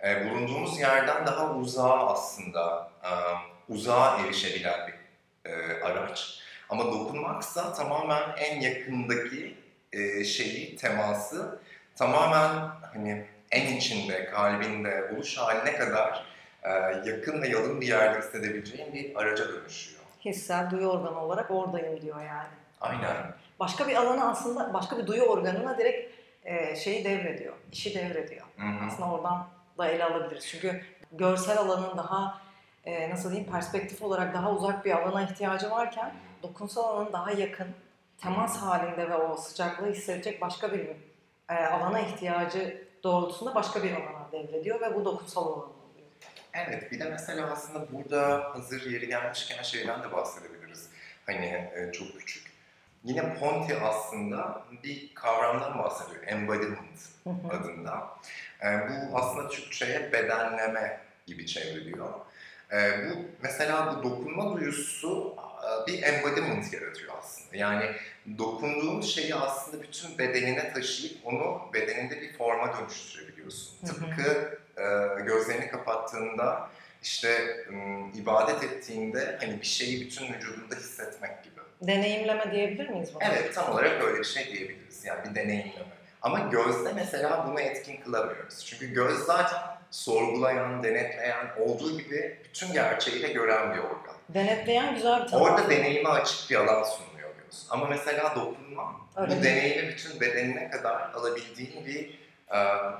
e, 0.03 0.29
bulunduğumuz 0.29 0.79
yerden 0.79 1.25
daha 1.25 1.55
uzağa 1.55 2.07
aslında 2.07 2.91
e, 3.03 3.11
uzağa 3.69 4.17
erişebilen 4.17 4.87
bir 4.87 5.51
e, 5.51 5.83
araç. 5.83 6.39
Ama 6.69 6.85
dokunmaksa 6.85 7.73
tamamen 7.73 8.23
en 8.37 8.61
yakındaki 8.61 9.57
e, 9.93 10.23
şeyi, 10.23 10.75
teması 10.75 11.59
tamamen 11.95 12.69
hani 12.93 13.25
en 13.51 13.75
içinde, 13.77 14.25
kalbinde, 14.25 15.11
oluş 15.15 15.37
haline 15.37 15.75
kadar 15.75 16.25
e, 16.63 16.69
yakın 17.09 17.41
ve 17.41 17.47
yalın 17.47 17.81
bir 17.81 17.87
yerde 17.87 18.19
hissedebileceğin 18.19 18.93
bir 18.93 19.15
araca 19.15 19.47
dönüşüyor. 19.47 20.01
Hissel 20.25 20.71
duyu 20.71 20.87
organı 20.87 21.21
olarak 21.21 21.51
oradayım 21.51 22.01
diyor 22.01 22.21
yani. 22.21 22.49
Aynen. 22.81 23.15
Başka 23.59 23.87
bir 23.87 23.95
alana 23.95 24.29
aslında 24.29 24.73
başka 24.73 24.97
bir 24.97 25.07
duyu 25.07 25.23
organına 25.23 25.77
direkt 25.77 26.18
e, 26.49 26.75
şeyi 26.75 27.03
devrediyor. 27.05 27.53
işi 27.71 27.95
devrediyor. 27.95 28.45
Hı 28.57 28.67
hı. 28.67 28.85
Aslında 28.85 29.11
oradan 29.11 29.47
da 29.77 29.87
ele 29.87 30.03
alabiliriz. 30.03 30.47
Çünkü 30.47 30.81
görsel 31.11 31.57
alanın 31.57 31.97
daha 31.97 32.41
e, 32.85 33.09
nasıl 33.09 33.31
diyeyim 33.31 33.51
perspektif 33.51 34.01
olarak 34.01 34.33
daha 34.33 34.51
uzak 34.51 34.85
bir 34.85 34.91
alana 34.91 35.23
ihtiyacı 35.23 35.71
varken 35.71 36.13
dokunsal 36.43 36.83
alanın 36.83 37.13
daha 37.13 37.31
yakın 37.31 37.67
temas 38.17 38.57
halinde 38.57 39.09
ve 39.09 39.15
o 39.15 39.37
sıcaklığı 39.37 39.91
hissedecek 39.91 40.41
başka 40.41 40.73
bir 40.73 40.87
e, 41.49 41.53
alana 41.53 41.99
ihtiyacı 41.99 42.87
doğrultusunda 43.03 43.55
başka 43.55 43.83
bir 43.83 43.91
alana 43.91 44.31
devrediyor 44.31 44.81
ve 44.81 44.95
bu 44.95 45.05
dokunsal 45.05 45.45
alan 45.45 45.57
oluyor. 45.57 46.07
Evet, 46.53 46.91
bir 46.91 46.99
de 46.99 47.09
mesela 47.09 47.51
aslında 47.51 47.91
burada 47.91 48.49
hazır 48.53 48.91
yeri 48.91 49.07
gelmişken 49.07 49.63
şeyden 49.63 50.03
de 50.03 50.11
bahsedebiliriz. 50.11 50.89
Hani 51.25 51.45
e, 51.45 51.91
çok 51.91 52.19
küçük. 52.19 52.48
Yine 53.03 53.39
Ponti 53.39 53.75
aslında 53.79 54.63
bir 54.83 55.13
kavramdan 55.13 55.79
bahsediyor, 55.79 56.23
embodiment 56.27 56.99
adında. 57.49 58.09
E, 58.63 58.67
bu 58.89 59.17
aslında 59.17 59.49
Türkçe'ye 59.49 60.11
bedenleme 60.11 61.01
gibi 61.27 61.45
çevriliyor. 61.45 62.13
E, 62.71 62.77
bu 62.77 63.21
mesela 63.41 63.95
bu 63.95 64.03
dokunma 64.03 64.57
duyusu 64.57 65.35
e, 65.37 65.87
bir 65.87 66.03
embodiment 66.03 66.73
yaratıyor 66.73 67.13
aslında. 67.19 67.57
Yani 67.57 67.85
dokunduğun 68.37 69.01
şeyi 69.01 69.35
aslında 69.35 69.83
bütün 69.83 70.17
bedenine 70.17 70.73
taşıyıp 70.73 71.17
onu 71.23 71.61
bedeninde 71.73 72.21
bir 72.21 72.37
forma 72.37 72.77
dönüştürebiliyorsun. 72.77 73.87
Hı 73.87 73.91
hı. 73.91 73.95
Tıpkı 73.95 74.59
e, 74.77 74.83
gözlerini 75.23 75.67
kapattığında 75.71 76.69
işte 77.03 77.57
m, 77.69 78.11
ibadet 78.15 78.63
ettiğinde 78.63 79.37
hani 79.39 79.61
bir 79.61 79.65
şeyi 79.65 80.01
bütün 80.01 80.33
vücudunda 80.33 80.75
hissetmek 80.75 81.43
gibi. 81.43 81.58
Deneyimleme 81.81 82.51
diyebilir 82.51 82.89
miyiz 82.89 83.09
buna? 83.15 83.23
Evet 83.23 83.55
tam 83.55 83.71
olarak 83.73 84.03
öyle 84.03 84.19
bir 84.19 84.23
şey 84.23 84.45
diyebiliriz. 84.45 85.05
Yani 85.05 85.19
bir 85.29 85.35
deneyimleme. 85.35 85.99
Ama 86.21 86.39
gözde 86.39 86.93
mesela 86.93 87.47
bunu 87.47 87.59
etkin 87.59 87.97
kılamıyoruz. 88.01 88.65
Çünkü 88.65 88.93
göz 88.93 89.19
zaten 89.19 89.59
sorgulayan, 89.91 90.83
denetleyen, 90.83 91.47
olduğu 91.59 91.99
gibi 91.99 92.37
bütün 92.43 92.73
gerçeğiyle 92.73 93.27
gören 93.27 93.73
bir 93.73 93.79
organ. 93.79 94.15
Denetleyen 94.29 94.95
güzel 94.95 95.23
bir 95.23 95.27
tanım. 95.27 95.43
Orada 95.43 95.69
deneyime 95.69 96.09
açık 96.09 96.49
bir 96.49 96.55
alan 96.55 96.83
sunuyor 96.83 97.29
göz. 97.45 97.67
Ama 97.69 97.85
mesela 97.87 98.35
dokunma 98.35 98.95
Öyle 99.15 99.37
bu 99.37 99.43
deneyimi 99.43 99.87
bütün 99.87 100.19
bedenine 100.19 100.69
kadar 100.69 101.11
alabildiğin 101.13 101.85
bir 101.85 102.19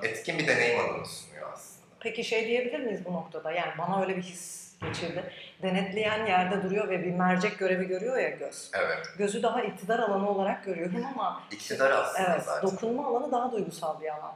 etkin 0.04 0.40
bir 0.40 0.48
deneyim 0.48 0.80
alanı 0.80 1.06
sunuyor 1.06 1.54
aslında. 1.54 1.86
Peki 2.00 2.24
şey 2.24 2.48
diyebilir 2.48 2.80
miyiz 2.80 3.06
bu 3.06 3.14
noktada? 3.14 3.52
Yani 3.52 3.72
bana 3.78 4.02
öyle 4.02 4.18
bir 4.18 4.22
his 4.22 4.59
geçirdi. 4.82 5.34
Denetleyen 5.62 6.26
yerde 6.26 6.64
duruyor 6.64 6.90
ve 6.90 7.04
bir 7.04 7.12
mercek 7.12 7.60
görevi 7.60 7.88
görüyor 7.88 8.18
ya 8.18 8.30
göz. 8.30 8.72
Evet. 8.74 9.08
Gözü 9.18 9.44
daha 9.44 9.62
iktidar 9.62 10.00
alanı 10.00 10.30
olarak 10.30 10.66
görüyorum 10.66 11.06
ama 11.14 11.44
İktidar 11.52 11.92
aslında 11.92 12.34
evet, 12.34 12.44
zaten. 12.44 12.72
dokunma 12.72 13.08
alanı 13.08 13.32
daha 13.32 13.52
duygusal 13.52 14.02
bir 14.02 14.08
alan. 14.08 14.34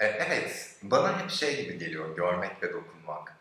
E, 0.00 0.06
Evet, 0.06 0.76
bana 0.82 1.20
hep 1.22 1.30
şey 1.30 1.64
gibi 1.64 1.78
geliyor, 1.78 2.16
görmek 2.16 2.62
ve 2.62 2.72
dokunmak. 2.72 3.36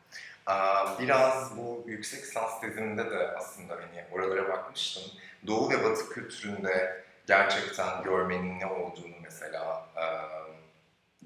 Biraz 1.00 1.58
bu 1.58 1.84
yüksek 1.88 2.24
lisans 2.24 2.62
tezimde 2.62 3.12
de 3.12 3.28
aslında 3.38 3.74
hani 3.74 4.06
oralara 4.12 4.50
bakmıştım. 4.50 5.04
Doğu 5.48 5.70
ve 5.70 5.84
Batı 5.84 6.10
kültüründe 6.10 7.04
gerçekten 7.28 8.04
görmenin 8.04 8.60
ne 8.60 8.66
olduğunu 8.66 9.16
mesela 9.24 9.86
e, 9.96 10.04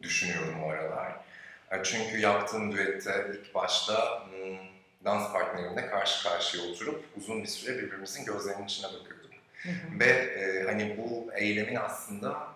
düşünüyorum 0.04 0.64
o 0.64 0.70
aralar. 0.70 1.12
E, 1.72 1.84
Çünkü 1.84 2.18
yaptığım 2.20 2.72
düette 2.72 3.26
ilk 3.34 3.56
başta 3.56 4.24
hmm, 4.30 4.58
dans 5.06 5.34
partnerimle 5.34 5.88
karşı 5.88 6.24
karşıya 6.24 6.64
oturup 6.64 7.04
uzun 7.18 7.44
bir 7.44 7.48
süre 7.48 7.78
birbirimizin 7.78 8.26
gözlerinin 8.26 8.66
içine 8.66 8.88
bakıyorduk. 8.88 9.32
Hı 9.64 9.70
hı. 9.70 10.00
Ve 10.00 10.06
e, 10.06 10.64
hani 10.66 10.98
bu 10.98 11.34
eylemin 11.34 11.76
aslında 11.76 12.48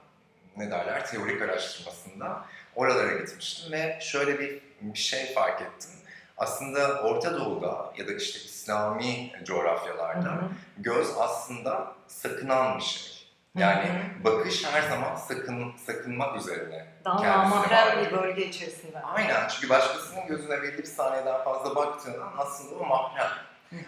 ne 0.58 0.72
derler 0.72 1.08
teorik 1.08 1.42
araştırmasında 1.42 2.46
oralara 2.76 3.14
gitmiştim 3.14 3.72
ve 3.72 4.00
şöyle 4.02 4.40
bir, 4.40 4.62
bir 4.82 5.00
şey 5.00 5.34
fark 5.34 5.62
ettim. 5.62 5.92
Aslında 6.38 7.02
Orta 7.02 7.40
Doğu'da 7.40 7.94
ya 7.98 8.08
da 8.08 8.14
işte 8.14 8.40
İslami 8.40 9.34
Hı 9.40 9.46
coğrafyalarda 9.46 10.32
hı. 10.32 10.50
göz 10.78 11.08
aslında 11.18 11.96
sakınan 12.08 12.78
bir 12.78 12.84
şey. 12.84 13.19
Yani 13.60 13.84
Hı 13.84 14.10
bakış 14.24 14.66
her 14.66 14.82
zaman 14.82 15.16
sakın 15.16 15.74
sakınmak 15.86 16.38
üzerine. 16.38 16.86
Daha 17.06 17.52
bağlı. 17.52 18.06
bir 18.06 18.18
bölge 18.18 18.46
içerisinde. 18.46 19.00
Aynen 19.02 19.48
çünkü 19.48 19.70
başkasının 19.70 20.28
gözüne 20.28 20.62
belli 20.62 20.78
bir 20.78 20.84
saniyeden 20.84 21.44
fazla 21.44 21.76
baktığında 21.76 22.26
aslında 22.38 22.76
o 22.76 22.86
mahrem. 22.86 23.30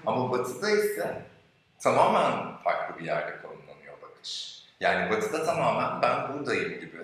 Ama 0.05 0.31
batıda 0.31 0.69
ise 0.69 1.21
tamamen 1.79 2.57
farklı 2.63 2.99
bir 2.99 3.05
yerde 3.05 3.41
konumlanıyor 3.41 3.93
bakış. 4.01 4.61
Yani 4.79 5.11
batıda 5.11 5.45
tamamen 5.45 6.01
ben 6.01 6.33
buradayım 6.33 6.79
gibi. 6.79 6.97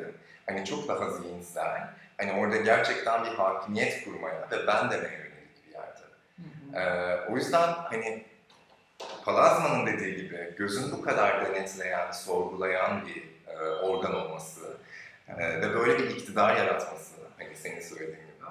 Hani 0.46 0.66
çok 0.66 0.88
daha 0.88 1.10
zihinsel. 1.10 1.88
Hani 2.18 2.34
orada 2.34 2.58
gerçekten 2.58 3.26
bir 3.26 3.30
hakimiyet 3.30 4.04
kurmaya 4.06 4.48
ve 4.52 4.68
ben 4.68 4.92
demeye 4.92 5.18
yönelik 5.18 5.68
bir 5.68 5.74
yerde. 5.74 6.02
Hı 6.38 6.78
hı. 6.78 6.80
Ee, 6.80 7.32
o 7.32 7.36
yüzden 7.36 7.68
hani 7.74 8.26
Palazman'ın 9.26 9.86
dediği 9.86 10.16
gibi 10.16 10.54
gözün 10.58 10.92
bu 10.92 11.02
kadar 11.02 11.46
denetleyen, 11.46 12.12
sorgulayan 12.12 13.06
bir 13.06 13.24
e, 13.54 13.58
organ 13.70 14.16
olması 14.16 14.78
e, 15.28 15.62
ve 15.62 15.74
böyle 15.74 15.98
bir 15.98 16.10
iktidar 16.10 16.56
yaratması, 16.56 17.14
hani 17.38 17.56
senin 17.56 17.82
söylediğin 17.82 18.18
gibi, 18.28 18.46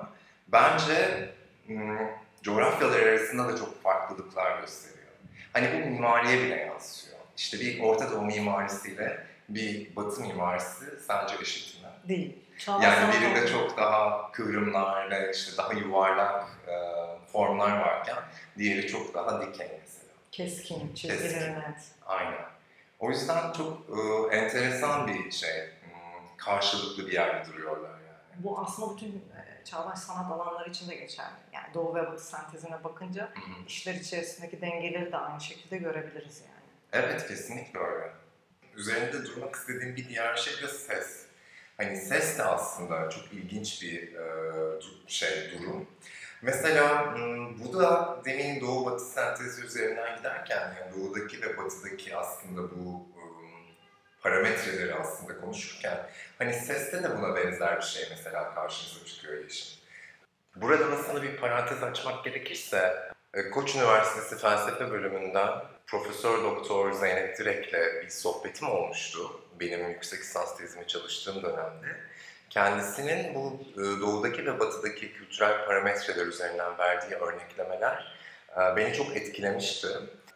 bence 0.48 1.28
m, 1.68 1.98
coğrafyalar 2.42 3.00
arasında 3.00 3.48
da 3.48 3.56
çok 3.56 3.82
farklılıklar 3.82 4.60
gösteriyor. 4.60 5.06
Hani 5.52 5.72
bu 5.72 5.90
mimariye 5.90 6.42
bile 6.44 6.56
yansıyor. 6.56 7.16
İşte 7.36 7.60
bir 7.60 7.80
Orta 7.80 8.10
Doğu 8.10 8.22
mimarisiyle 8.22 9.26
bir 9.48 9.96
Batı 9.96 10.20
mimarisi 10.20 10.84
sence 11.06 11.34
eşit 11.42 11.82
mi? 11.82 11.88
Değil. 12.08 12.38
Çağlar 12.58 12.82
Yani 12.82 13.14
birinde 13.14 13.48
çok 13.48 13.76
daha 13.76 14.32
kıvrımlar 14.32 15.10
ve 15.10 15.30
işte 15.34 15.56
daha 15.56 15.72
yuvarlak 15.72 16.44
e, 16.68 16.72
formlar 17.32 17.80
varken 17.80 18.16
diğeri 18.58 18.88
çok 18.88 19.14
daha 19.14 19.42
dikey. 19.42 19.68
Keskin, 20.36 20.94
çizgileri 20.94 21.32
Keskin. 21.32 21.54
net. 21.54 21.82
Aynen. 22.06 22.44
O 22.98 23.10
yüzden 23.10 23.52
çok 23.52 23.78
e, 24.30 24.36
enteresan 24.36 25.06
bir 25.08 25.30
şey. 25.30 25.50
Hmm, 25.60 26.36
Karşılıklı 26.36 27.06
bir 27.06 27.12
yerde 27.12 27.48
duruyorlar 27.52 27.90
yani. 27.90 28.44
Bu 28.44 28.58
aslında 28.60 28.96
bütün 28.96 29.08
e, 29.08 29.64
çağdaş 29.64 29.98
sanat 29.98 30.32
alanları 30.32 30.70
için 30.70 30.88
de 30.90 30.94
geçerli. 30.94 31.34
Yani 31.52 31.74
Doğu 31.74 31.94
ve 31.94 32.06
Batı 32.06 32.26
sentezine 32.26 32.84
bakınca 32.84 33.22
Hı 33.22 33.40
hı. 33.40 33.66
işler 33.68 33.94
içerisindeki 33.94 34.60
dengeleri 34.60 35.12
de 35.12 35.16
aynı 35.16 35.40
şekilde 35.40 35.76
görebiliriz 35.78 36.40
yani. 36.40 37.04
Evet 37.04 37.28
kesinlikle 37.28 37.80
öyle. 37.80 38.10
Üzerinde 38.74 39.24
durmak 39.24 39.54
istediğim 39.56 39.96
bir 39.96 40.08
diğer 40.08 40.36
şey 40.36 40.62
de 40.62 40.68
ses. 40.68 41.26
Hani 41.76 41.96
ses 41.96 42.38
de 42.38 42.42
aslında 42.42 43.10
çok 43.10 43.32
ilginç 43.32 43.82
bir 43.82 44.14
e, 44.14 44.80
şey 45.06 45.52
durum. 45.58 45.86
Mesela 46.46 47.14
bu 47.64 47.80
da 47.80 48.16
demin 48.24 48.60
Doğu 48.60 48.86
Batı 48.86 49.04
sentezi 49.04 49.64
üzerinden 49.64 50.16
giderken 50.16 50.74
yani 50.80 50.94
Doğu'daki 50.96 51.42
ve 51.42 51.56
Batı'daki 51.56 52.16
aslında 52.16 52.62
bu 52.62 53.08
parametreleri 54.20 54.94
aslında 54.94 55.40
konuşurken 55.40 56.06
hani 56.38 56.52
seste 56.52 57.02
de 57.02 57.18
buna 57.18 57.36
benzer 57.36 57.76
bir 57.76 57.82
şey 57.82 58.06
mesela 58.10 58.54
karşımıza 58.54 59.04
çıkıyor 59.06 59.42
Yeşim. 59.42 59.78
Burada 60.56 60.84
aslında 60.84 61.22
bir 61.22 61.36
parantez 61.36 61.82
açmak 61.82 62.24
gerekirse 62.24 63.10
e, 63.34 63.50
Koç 63.50 63.74
Üniversitesi 63.76 64.38
Felsefe 64.38 64.90
Bölümünden 64.90 65.50
Profesör 65.86 66.42
Doktor 66.42 66.92
Zeynep 66.92 67.38
Direk'le 67.38 68.02
bir 68.04 68.10
sohbetim 68.10 68.68
olmuştu. 68.68 69.40
Benim 69.60 69.88
yüksek 69.88 70.20
lisans 70.20 70.58
tezimi 70.58 70.86
çalıştığım 70.86 71.42
dönemde. 71.42 72.00
Kendisinin 72.50 73.34
bu 73.34 73.60
e, 73.74 74.00
doğudaki 74.00 74.46
ve 74.46 74.60
batıdaki 74.60 75.12
kültürel 75.12 75.66
parametreler 75.66 76.26
üzerinden 76.26 76.78
verdiği 76.78 77.14
örneklemeler 77.14 78.16
e, 78.56 78.76
beni 78.76 78.94
çok 78.94 79.16
etkilemişti. 79.16 79.88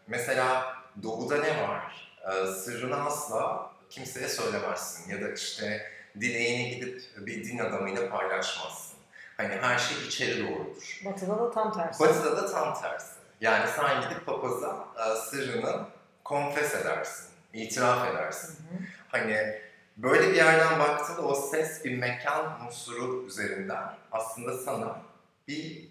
Mesela 0.06 0.74
doğuda 1.02 1.36
ne 1.36 1.68
var? 1.68 2.10
E, 2.32 2.46
Sırrını 2.46 3.04
asla 3.06 3.70
kimseye 3.90 4.28
söylemezsin 4.28 5.10
ya 5.10 5.22
da 5.22 5.32
işte 5.32 5.90
dileğini 6.20 6.70
gidip 6.70 7.02
bir 7.16 7.44
din 7.44 7.58
adamıyla 7.58 8.08
paylaşmazsın. 8.10 8.98
Hani 9.36 9.54
her 9.54 9.78
şey 9.78 9.96
içeri 10.06 10.42
doğrudur. 10.48 11.00
Batı'da 11.04 11.38
da 11.38 11.50
tam 11.50 11.72
tersi. 11.72 12.00
Batı'da 12.00 12.36
da 12.36 12.52
tam 12.52 12.80
tersi. 12.82 13.10
Yani 13.40 13.70
sen 13.76 14.00
gidip 14.00 14.26
papaza 14.26 14.86
sırrını 15.30 15.84
konfes 16.24 16.74
edersin, 16.74 17.26
itiraf 17.52 18.06
Hı 18.06 18.10
edersin. 18.10 18.54
hı. 18.54 18.76
Hani 19.08 19.60
böyle 20.02 20.30
bir 20.30 20.36
yerden 20.36 20.78
baktığında 20.78 21.22
o 21.22 21.34
ses 21.34 21.84
bir 21.84 21.98
mekan 21.98 22.66
unsuru 22.66 23.26
üzerinden 23.26 23.84
aslında 24.12 24.58
sana 24.58 25.02
bir 25.48 25.88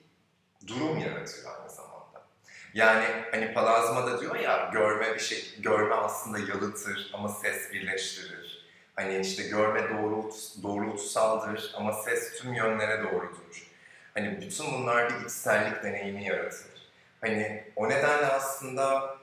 durum 0.67 0.97
yaratıyor 0.97 1.59
aynı 1.59 1.69
zamanda. 1.69 2.25
Yani 2.73 3.05
hani 3.31 3.53
Palazma'da 3.53 4.21
diyor 4.21 4.35
ya 4.35 4.69
görme 4.73 5.13
bir 5.13 5.19
şey, 5.19 5.55
görme 5.59 5.95
aslında 5.95 6.39
yalıtır 6.39 7.11
ama 7.13 7.29
ses 7.29 7.73
birleştirir. 7.73 8.69
Hani 8.95 9.19
işte 9.19 9.43
görme 9.43 9.89
doğru, 9.89 10.31
doğrultusaldır 10.63 11.71
ama 11.75 11.93
ses 11.93 12.41
tüm 12.41 12.53
yönlere 12.53 13.03
doğrudur. 13.03 13.67
Hani 14.13 14.41
bütün 14.41 14.73
bunlar 14.73 15.09
bir 15.09 15.25
içsellik 15.25 15.83
deneyimi 15.83 16.25
yaratır. 16.25 16.91
Hani 17.21 17.63
o 17.75 17.89
nedenle 17.89 18.25
aslında 18.25 19.17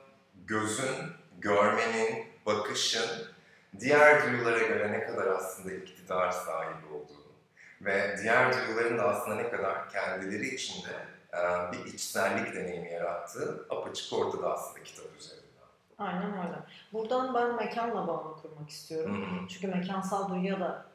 gözün, 0.45 0.95
görmenin, 1.37 2.25
bakışın 2.45 3.27
diğer 3.79 4.23
duyulara 4.23 4.59
göre 4.59 4.91
ne 4.91 5.03
kadar 5.03 5.27
aslında 5.27 5.73
iktidar 5.73 6.31
sahibi 6.31 6.93
olduğunu 6.93 7.27
ve 7.81 8.15
diğer 8.21 8.53
duyuların 8.53 8.97
da 8.97 9.03
aslında 9.03 9.35
ne 9.35 9.49
kadar 9.49 9.89
kendileri 9.89 10.55
içinde 10.55 10.89
e, 11.33 11.71
bir 11.71 11.93
içsellik 11.93 12.55
deneyimi 12.55 12.91
yarattığı 12.91 13.65
apaçık 13.69 14.13
ortada 14.13 14.53
aslında 14.53 14.83
kitap 14.83 15.05
üzerinden. 15.19 15.47
Aynen 15.97 16.47
öyle. 16.47 16.57
Buradan 16.93 17.33
ben 17.33 17.55
mekanla 17.55 18.07
bağını 18.07 18.41
kurmak 18.41 18.69
istiyorum. 18.69 19.47
Çünkü 19.49 19.67
mekansal 19.67 20.29
duyuya 20.29 20.59
da 20.59 20.85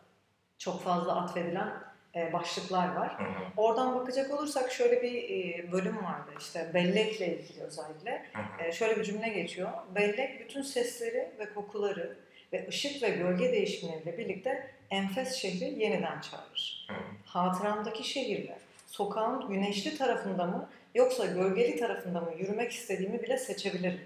çok 0.58 0.84
fazla 0.84 1.16
atfedilen 1.16 1.72
e, 2.14 2.32
başlıklar 2.32 2.94
var. 2.94 3.18
Hı 3.18 3.24
hı. 3.24 3.44
Oradan 3.56 3.94
bakacak 3.94 4.30
olursak 4.30 4.72
şöyle 4.72 5.02
bir 5.02 5.14
e, 5.14 5.72
bölüm 5.72 6.04
vardı 6.04 6.30
işte 6.38 6.70
bellekle 6.74 7.38
ilgili 7.38 7.62
özellikle. 7.62 8.26
Hı 8.32 8.64
hı. 8.64 8.72
Şöyle 8.72 8.96
bir 8.96 9.04
cümle 9.04 9.28
geçiyor. 9.28 9.70
Bellek 9.94 10.40
bütün 10.40 10.62
sesleri 10.62 11.32
ve 11.38 11.54
kokuları 11.54 12.16
ve 12.52 12.68
ışık 12.68 13.02
ve 13.02 13.10
gölge 13.10 13.52
değişimleriyle 13.52 14.18
birlikte 14.18 14.70
enfes 14.90 15.34
şehri 15.34 15.82
yeniden 15.82 16.20
çağırır. 16.20 16.88
Hatıramdaki 17.24 18.08
şehirler 18.08 18.58
sokağın 18.86 19.48
güneşli 19.48 19.98
tarafında 19.98 20.46
mı 20.46 20.68
yoksa 20.94 21.26
gölgeli 21.26 21.76
tarafında 21.76 22.20
mı 22.20 22.32
yürümek 22.38 22.72
istediğimi 22.72 23.22
bile 23.22 23.38
seçebilirim 23.38 24.00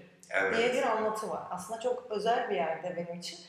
diye 0.55 0.65
Evet. 0.65 0.75
bir 0.75 0.83
anlatı 0.83 1.29
var. 1.29 1.43
Aslında 1.49 1.79
çok 1.79 2.07
özel 2.09 2.49
bir 2.49 2.55
yerde 2.55 2.95
benim 2.97 3.19
için. 3.19 3.39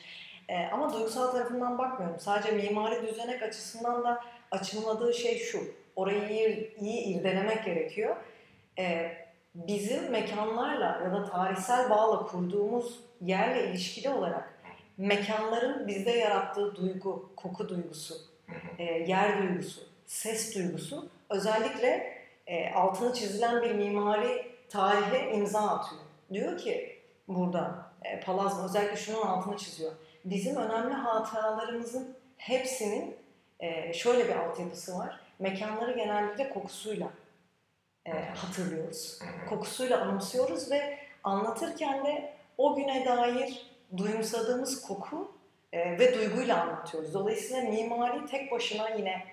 Ee, 0.49 0.67
ama 0.73 0.93
duygusal 0.93 1.31
tarafından 1.31 1.79
bakmıyorum. 1.79 2.21
Sadece 2.21 2.53
mimari 2.53 3.07
düzenek 3.07 3.43
açısından 3.43 4.05
da 4.05 4.25
açımladığı 4.51 5.15
şey 5.15 5.39
şu. 5.39 5.61
Orayı 5.97 6.29
iyi, 6.29 6.75
iyi 6.81 7.05
irdelemek 7.05 7.65
gerekiyor. 7.65 8.17
Ee, 8.79 9.13
bizim 9.55 10.11
mekanlarla 10.11 11.01
ya 11.05 11.13
da 11.13 11.31
tarihsel 11.31 11.91
bağla 11.91 12.27
kurduğumuz 12.27 13.01
yerle 13.21 13.71
ilişkili 13.71 14.09
olarak 14.09 14.58
mekanların 14.99 15.89
bizde 15.89 16.11
yarattığı 16.11 16.77
duygu, 16.77 17.33
koku 17.37 17.69
duygusu, 17.69 18.15
e, 18.79 18.85
yer 18.85 19.43
duygusu, 19.43 19.81
ses 20.07 20.55
duygusu 20.55 21.09
özellikle 21.31 22.19
e, 22.47 22.73
altını 22.73 23.15
çizilen 23.15 23.63
bir 23.63 23.75
mimari 23.75 24.53
tarihe 24.69 25.33
imza 25.33 25.61
atıyor. 25.61 26.03
Diyor 26.33 26.59
ki 26.59 26.99
burada 27.29 27.93
e, 28.05 28.21
Palazzo 28.21 28.65
özellikle 28.65 28.97
şunun 28.97 29.23
altını 29.23 29.57
çiziyor. 29.57 29.93
Bizim 30.25 30.57
önemli 30.57 30.95
hatıralarımızın 30.95 32.17
hepsinin 32.37 33.17
e, 33.61 33.93
şöyle 33.93 34.29
bir 34.29 34.37
altyapısı 34.37 34.99
var. 34.99 35.21
Mekanları 35.39 35.93
genellikle 35.93 36.51
kokusuyla 36.51 37.11
e, 38.07 38.13
hatırlıyoruz. 38.13 39.19
Kokusuyla 39.49 40.01
anımsıyoruz 40.01 40.71
ve 40.71 40.99
anlatırken 41.25 42.05
de 42.05 42.33
o 42.59 42.77
güne 42.77 43.07
dair 43.07 43.67
duyumsadığımız 43.97 44.83
koku 44.83 45.33
e, 45.73 45.99
ve 45.99 46.15
duyguyla 46.15 46.63
anlatıyoruz. 46.63 47.15
Dolayısıyla 47.15 47.71
mimari 47.71 48.27
tek 48.27 48.53
başına 48.53 48.89
yine 48.89 49.25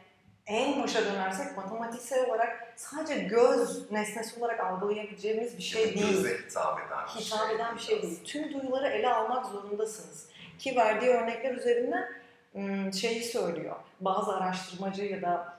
en 0.47 0.83
başa 0.83 1.05
dönersek 1.05 1.57
matematiksel 1.57 2.29
olarak 2.29 2.73
sadece 2.75 3.15
göz 3.19 3.91
nesnesi 3.91 4.39
olarak 4.39 4.59
algılayabileceğimiz 4.59 5.57
bir 5.57 5.63
şey 5.63 5.95
değil. 5.95 6.11
Göze 6.11 6.37
hitap 6.37 6.79
eden 6.79 7.05
bir 7.05 7.21
Hitap 7.21 7.47
şey. 7.47 7.55
eden 7.55 7.75
bir 7.75 7.81
şey 7.81 8.01
değil. 8.01 8.23
Tüm 8.23 8.53
duyuları 8.53 8.87
ele 8.87 9.13
almak 9.13 9.45
zorundasınız. 9.45 10.29
Ki 10.59 10.75
verdiği 10.75 11.09
örnekler 11.09 11.53
üzerinden 11.55 12.07
şeyi 12.91 13.23
söylüyor. 13.23 13.75
Bazı 14.01 14.35
araştırmacı 14.35 15.03
ya 15.05 15.21
da 15.21 15.57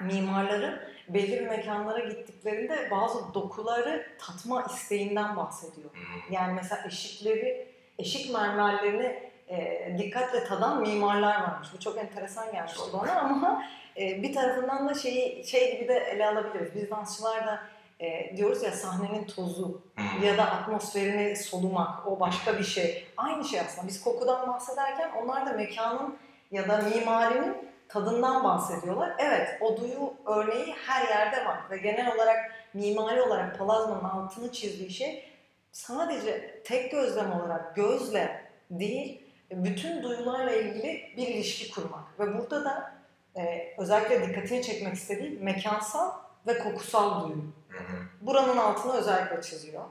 mimarların 0.00 0.80
belli 1.08 1.40
bir 1.40 1.46
mekanlara 1.48 1.98
gittiklerinde 1.98 2.88
bazı 2.90 3.34
dokuları 3.34 4.06
tatma 4.18 4.62
isteğinden 4.62 5.36
bahsediyor. 5.36 5.90
Yani 6.30 6.52
mesela 6.52 6.84
eşikleri, 6.86 7.71
eşik 7.98 8.34
mermerlerini 8.34 9.32
e, 9.48 9.98
dikkatle 9.98 10.44
tadan 10.44 10.80
mimarlar 10.80 11.42
varmış. 11.42 11.68
Bu 11.74 11.80
çok 11.80 11.98
enteresan 11.98 12.52
gelmişti 12.52 12.80
bana 12.92 13.20
ama 13.20 13.62
e, 14.00 14.22
bir 14.22 14.34
tarafından 14.34 14.88
da 14.88 14.94
şeyi 14.94 15.46
şey 15.46 15.78
gibi 15.78 15.88
de 15.88 15.96
ele 15.98 16.26
alabiliriz. 16.26 16.74
Biz 16.74 16.90
dansçılar 16.90 17.46
da 17.46 17.60
e, 18.00 18.36
diyoruz 18.36 18.62
ya 18.62 18.72
sahnenin 18.72 19.24
tozu 19.24 19.82
hı. 19.96 20.26
ya 20.26 20.38
da 20.38 20.50
atmosferini 20.50 21.36
solumak 21.36 22.06
o 22.06 22.20
başka 22.20 22.58
bir 22.58 22.64
şey. 22.64 23.06
Aynı 23.16 23.44
şey 23.44 23.60
aslında. 23.60 23.88
Biz 23.88 24.04
kokudan 24.04 24.48
bahsederken 24.48 25.10
onlar 25.22 25.46
da 25.46 25.52
mekanın 25.52 26.18
ya 26.50 26.68
da 26.68 26.76
mimarinin 26.78 27.56
tadından 27.88 28.44
bahsediyorlar. 28.44 29.12
Evet 29.18 29.58
o 29.60 29.76
duyu 29.76 30.14
örneği 30.26 30.74
her 30.86 31.08
yerde 31.08 31.44
var 31.46 31.58
ve 31.70 31.76
genel 31.76 32.14
olarak 32.14 32.52
mimari 32.74 33.22
olarak 33.22 33.58
Palazzo'nun 33.58 34.04
altını 34.04 34.52
çizdiği 34.52 34.90
şey 34.90 35.31
sadece 35.72 36.62
tek 36.64 36.90
gözlem 36.90 37.32
olarak 37.32 37.76
gözle 37.76 38.50
değil 38.70 39.22
bütün 39.50 40.02
duyularla 40.02 40.52
ilgili 40.52 41.12
bir 41.16 41.26
ilişki 41.28 41.70
kurmak. 41.70 42.20
Ve 42.20 42.38
burada 42.38 42.64
da 42.64 42.94
e, 43.36 43.74
özellikle 43.78 44.28
dikkatini 44.28 44.62
çekmek 44.62 44.94
istediği 44.94 45.38
mekansal 45.40 46.10
ve 46.46 46.58
kokusal 46.58 47.24
duyu. 47.28 47.42
Hı 47.68 47.78
hı. 47.78 47.96
Buranın 48.20 48.56
altını 48.56 48.92
özellikle 48.96 49.42
çiziyor. 49.42 49.84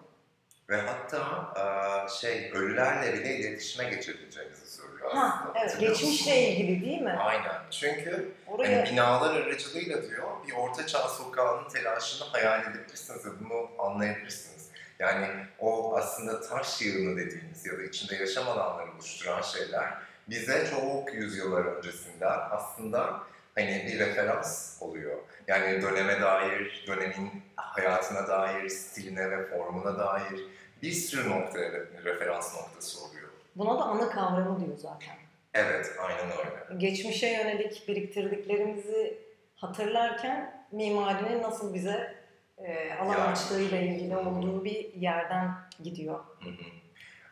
Ve 0.70 0.82
hatta 0.82 1.54
eee, 1.56 2.10
şey 2.22 2.52
ölülerle 2.52 3.14
bile 3.14 3.36
iletişime 3.36 3.90
geçebileceğimizi 3.90 4.72
söylüyor 4.72 5.12
Ha, 5.12 5.42
aslında. 5.44 5.60
evet, 5.60 5.80
geçmişle 5.80 6.48
ilgili 6.52 6.86
değil 6.86 7.02
mi? 7.02 7.12
Aynen. 7.12 7.56
Çünkü 7.72 8.32
Oraya 8.48 8.78
hani 8.82 8.92
binalar 8.92 9.36
aracılığıyla 9.42 10.10
diyor 10.10 10.28
bir 10.48 10.54
ortaçağ 10.54 11.08
sokağının 11.08 11.70
telaşını 11.70 12.28
hayal 12.28 12.62
edebilirsiniz 12.62 13.26
ve 13.26 13.30
bunu 13.40 13.70
anlayabilirsiniz. 13.80 14.61
Yani 15.02 15.28
o 15.60 15.96
aslında 15.98 16.42
taş 16.42 16.82
yığını 16.82 17.18
dediğimiz 17.18 17.66
ya 17.66 17.78
da 17.78 17.84
içinde 17.84 18.16
yaşam 18.16 18.48
alanları 18.48 18.92
oluşturan 18.92 19.42
şeyler 19.42 19.94
bize 20.30 20.68
çok 20.70 21.14
yüzyıllar 21.14 21.66
öncesinden 21.66 22.40
aslında 22.52 23.20
hani 23.56 23.86
bir 23.88 24.00
referans 24.00 24.82
oluyor. 24.82 25.18
Yani 25.48 25.82
döneme 25.82 26.22
dair, 26.22 26.86
dönemin 26.88 27.32
hayatına 27.56 28.28
dair, 28.28 28.70
stiline 28.70 29.32
ve 29.32 29.48
formuna 29.48 30.00
dair 30.00 30.40
bir 30.82 30.92
sürü 30.92 31.30
noktaya 31.30 31.72
referans 32.06 32.56
noktası 32.56 33.06
oluyor. 33.06 33.30
buna 33.56 33.80
da 33.80 33.84
anı 33.84 34.10
kavramı 34.10 34.66
diyor 34.66 34.78
zaten. 34.78 35.16
Evet, 35.54 35.92
aynen 36.00 36.32
öyle. 36.38 36.78
Geçmişe 36.78 37.28
yönelik 37.28 37.88
biriktirdiklerimizi 37.88 39.18
hatırlarken 39.56 40.66
mimarinin 40.72 41.44
nasıl 41.44 41.74
bize 41.74 42.21
e, 42.64 42.94
alan 43.02 43.14
Yani. 43.14 43.32
açtığıyla 43.32 43.78
ilgili 43.78 44.18
olduğu 44.18 44.66
bir 44.66 44.94
yerden 44.94 45.52
gidiyor. 45.84 46.20
Hı 46.44 46.50
hı. 46.50 46.82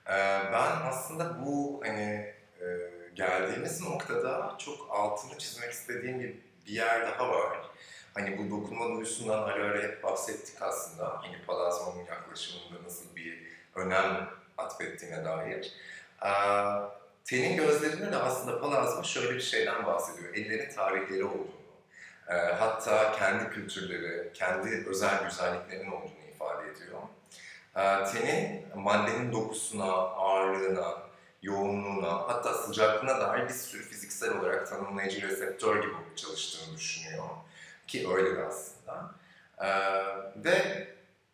Ee, 0.09 0.51
ben 0.53 0.87
aslında 0.89 1.45
bu 1.45 1.81
hani 1.85 2.33
e, 2.61 2.65
geldiğimiz 3.15 3.81
noktada 3.81 4.55
çok 4.57 4.87
altını 4.91 5.37
çizmek 5.37 5.71
istediğim 5.71 6.19
bir, 6.19 6.35
bir 6.67 6.71
yer 6.71 7.07
daha 7.07 7.29
var. 7.29 7.57
Hani 8.13 8.37
bu 8.37 8.49
dokunma 8.51 8.95
duyusundan 8.95 9.43
ara 9.43 9.63
ara 9.63 9.83
hep 9.83 10.03
bahsettik 10.03 10.61
aslında. 10.61 11.23
Hani 11.23 11.35
Palazzo'nun 11.47 12.05
yaklaşımında 12.05 12.83
nasıl 12.85 13.15
bir 13.15 13.43
önem 13.75 14.29
atfettiğine 14.57 15.25
dair. 15.25 15.73
Ee, 16.25 16.29
tenin 17.25 17.57
gözlerinde 17.57 18.11
de 18.11 18.17
aslında 18.17 18.61
Palazzo 18.61 19.03
şöyle 19.03 19.35
bir 19.35 19.41
şeyden 19.41 19.85
bahsediyor. 19.85 20.33
Ellerin 20.33 20.73
tarihleri 20.73 21.23
olduğunu. 21.23 21.58
Ee, 22.29 22.33
hatta 22.33 23.11
kendi 23.11 23.49
kültürleri, 23.49 24.33
kendi 24.33 24.85
özel 24.89 25.23
güzelliklerinin 25.23 25.91
olduğunu 25.91 26.25
ifade 26.35 26.71
ediyor. 26.71 27.01
Ee, 27.75 28.03
Tenin 28.11 28.65
maddenin 28.75 29.31
dokusuna, 29.31 29.91
ağırlığına, 29.93 30.97
yoğunluğuna, 31.41 32.11
hatta 32.11 32.53
sıcaklığına 32.53 33.19
dair 33.19 33.49
bir 33.49 33.53
sürü 33.53 33.83
fiziksel 33.83 34.37
olarak 34.37 34.69
tanımlayıcı 34.69 35.21
reseptör 35.21 35.81
gibi 35.81 35.95
çalıştığını 36.15 36.77
düşünüyor. 36.77 37.23
Ki 37.87 38.07
öyle 38.15 38.37
de 38.37 38.43
aslında. 38.43 39.11
Ee, 39.61 39.69
ve 40.35 40.87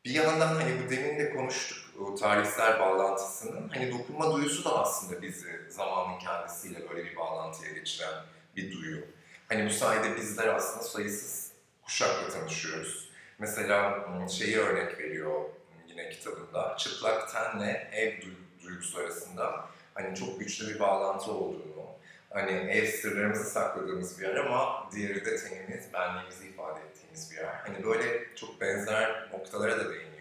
bir 0.06 0.12
yandan 0.12 0.48
hani 0.48 0.86
bu 0.86 0.90
demin 0.90 1.20
de 1.20 1.34
konuştuk 1.36 1.78
o 2.02 2.16
tarihsel 2.16 2.80
bağlantısının 2.80 3.70
hani 3.70 3.92
dokunma 3.92 4.34
duyusu 4.34 4.66
da 4.66 4.80
aslında 4.80 5.22
bizi 5.22 5.62
zamanın 5.70 6.20
kendisiyle 6.20 6.90
böyle 6.90 7.06
bir 7.06 7.16
bağlantıya 7.16 7.72
geçiren 7.72 8.24
bir 8.56 8.72
duyu. 8.72 9.06
Hani 9.50 9.66
bu 9.66 9.70
sayede 9.70 10.16
bizler 10.16 10.48
aslında 10.48 10.84
sayısız 10.84 11.52
kuşakla 11.84 12.30
tanışıyoruz. 12.30 13.10
Mesela 13.40 14.08
şeyi 14.30 14.58
örnek 14.58 15.00
veriyor 15.00 15.42
yine 15.88 16.10
kitabında. 16.10 16.76
Çıplak 16.78 17.32
tenle 17.34 17.90
ev 17.94 18.22
duy- 18.22 18.64
duygusu 18.64 19.00
arasında 19.00 19.66
hani 19.94 20.16
çok 20.16 20.40
güçlü 20.40 20.74
bir 20.76 20.80
bağlantı 20.80 21.32
olduğunu, 21.32 21.86
hani 22.30 22.52
ev 22.52 22.86
sırlarımızı 22.88 23.50
sakladığımız 23.50 24.20
bir 24.20 24.28
yer 24.28 24.36
ama 24.36 24.90
diğeri 24.96 25.26
de 25.26 25.38
tenimiz, 25.38 25.94
benliğimizi 25.94 26.48
ifade 26.48 26.80
ettiğimiz 26.80 27.32
bir 27.32 27.36
yer. 27.36 27.46
Hani 27.66 27.84
böyle 27.84 28.36
çok 28.36 28.62
benzer 28.62 29.30
noktalara 29.34 29.80
da 29.80 29.90
değiniyor. 29.90 30.16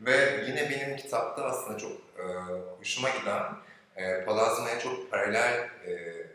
Ve 0.00 0.44
yine 0.46 0.70
benim 0.70 0.96
kitapta 0.96 1.44
aslında 1.44 1.78
çok 1.78 1.92
e, 2.18 2.22
hoşuma 2.78 3.08
giden, 3.10 3.42
e, 3.96 4.24
Palazzo'ya 4.24 4.78
çok 4.78 5.10
paralel 5.10 5.68
e, 5.86 6.25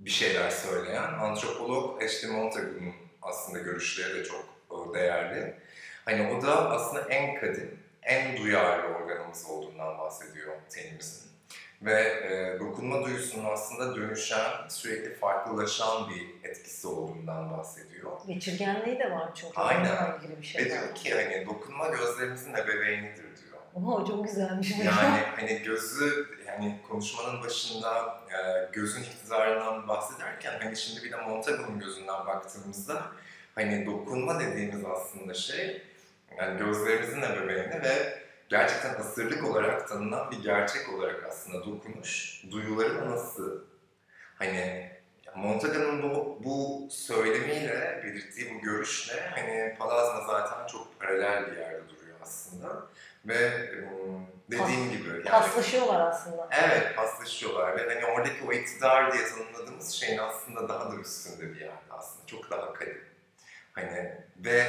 bir 0.00 0.10
şeyler 0.10 0.50
söyleyen 0.50 1.02
antropolog 1.12 2.02
Ashley 2.02 2.30
Montagu'nun 2.32 2.94
aslında 3.22 3.58
görüşleri 3.58 4.14
de 4.14 4.24
çok 4.24 4.44
değerli. 4.94 5.54
Hani 6.04 6.36
o 6.36 6.42
da 6.42 6.70
aslında 6.70 7.00
en 7.02 7.40
kadim, 7.40 7.78
en 8.02 8.36
duyarlı 8.36 8.94
organımız 8.94 9.46
olduğundan 9.46 9.98
bahsediyor 9.98 10.54
tenimizin. 10.68 11.30
Ve 11.82 12.00
e, 12.02 12.60
dokunma 12.60 13.04
duyusunun 13.04 13.44
aslında 13.44 13.96
dönüşen, 13.96 14.68
sürekli 14.68 15.14
farklılaşan 15.14 16.10
bir 16.10 16.48
etkisi 16.48 16.86
olduğundan 16.86 17.58
bahsediyor. 17.58 18.12
Geçirgenliği 18.26 18.98
de 18.98 19.10
var 19.10 19.34
çok. 19.34 19.52
Aynen. 19.56 20.16
İlgili 20.16 20.32
bir 20.36 20.42
Ve 20.42 20.46
şeyler. 20.46 20.70
diyor 20.70 20.94
ki 20.94 21.14
hani 21.14 21.46
dokunma 21.46 21.88
gözlerimizin 21.88 22.54
ebeveynidir 22.54 23.29
diyor. 23.74 23.86
Oha 23.86 24.06
çok 24.06 24.24
güzelmiş. 24.24 24.70
Yani 24.70 25.20
hani 25.36 25.62
gözü 25.62 26.26
yani 26.46 26.80
konuşmanın 26.88 27.42
başında 27.42 28.20
e, 28.30 28.68
gözün 28.72 29.02
iktidarından 29.02 29.88
bahsederken 29.88 30.58
hani 30.62 30.76
şimdi 30.76 31.04
bir 31.04 31.12
de 31.12 31.16
Montagu'nun 31.16 31.80
gözünden 31.80 32.26
baktığımızda 32.26 33.02
hani 33.54 33.86
dokunma 33.86 34.40
dediğimiz 34.40 34.84
aslında 34.84 35.34
şey 35.34 35.82
yani 36.38 36.58
gözlerimizin 36.58 37.22
ebeveyni 37.22 37.82
ve 37.82 38.18
gerçekten 38.48 38.94
asırlık 38.94 39.50
olarak 39.50 39.88
tanınan 39.88 40.30
bir 40.30 40.42
gerçek 40.42 40.94
olarak 40.94 41.24
aslında 41.28 41.66
dokunuş 41.66 42.44
duyuların 42.50 43.10
nasıl 43.10 43.60
hani 44.34 44.90
Montagu'nun 45.34 46.02
bu, 46.02 46.38
bu 46.44 46.88
söylemiyle, 46.90 48.00
belirttiği 48.04 48.54
bu 48.54 48.60
görüşle 48.60 49.30
hani 49.34 49.76
Palazma 49.78 50.26
zaten 50.26 50.66
çok 50.66 51.00
paralel 51.00 51.50
bir 51.50 51.56
yerde 51.56 51.88
duruyor 51.88 52.16
aslında. 52.22 52.86
Ve 53.24 53.50
dediğim 54.50 54.90
gibi 54.92 55.08
yani 55.08 55.24
Paslaşıyorlar 55.24 56.00
aslında. 56.00 56.48
evet 56.64 56.96
paslaşıyorlar 56.96 57.76
ve 57.76 57.94
hani 57.94 58.06
oradaki 58.06 58.44
o 58.48 58.52
iktidar 58.52 59.12
diye 59.12 59.24
tanımladığımız 59.26 59.90
şeyin 59.92 60.18
aslında 60.18 60.68
daha 60.68 60.92
da 60.92 60.96
üstünde 60.96 61.54
bir 61.54 61.60
yerde 61.60 61.74
aslında. 61.90 62.26
Çok 62.26 62.50
daha 62.50 62.72
kadim. 62.72 63.04
Hani 63.72 64.14
ve 64.36 64.64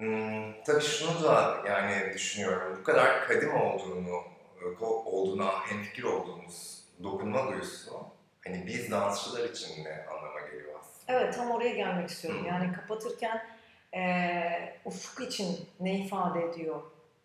ım, 0.00 0.62
tabii 0.66 0.82
şunu 0.84 1.22
da 1.24 1.56
yani 1.66 2.14
düşünüyorum. 2.14 2.76
Bu 2.80 2.84
kadar 2.84 3.26
kadim 3.28 3.54
olduğunu, 3.54 4.22
e, 4.62 4.84
olduğuna 4.84 5.66
hemfikir 5.66 6.02
olduğumuz 6.02 6.84
dokunma 7.02 7.52
duyusu 7.52 8.06
hani 8.44 8.66
biz 8.66 8.90
dansçılar 8.90 9.48
için 9.48 9.84
ne 9.84 10.06
anlama 10.10 10.40
geliyor 10.40 10.74
aslında? 10.80 11.18
Evet 11.20 11.34
tam 11.34 11.50
oraya 11.50 11.74
gelmek 11.74 12.10
istiyorum. 12.10 12.44
Hı. 12.44 12.48
Yani 12.48 12.72
kapatırken 12.72 13.46
eee, 13.92 14.80
ufuk 14.84 15.26
için 15.28 15.68
ne 15.80 15.98
ifade 15.98 16.42
ediyor 16.44 16.82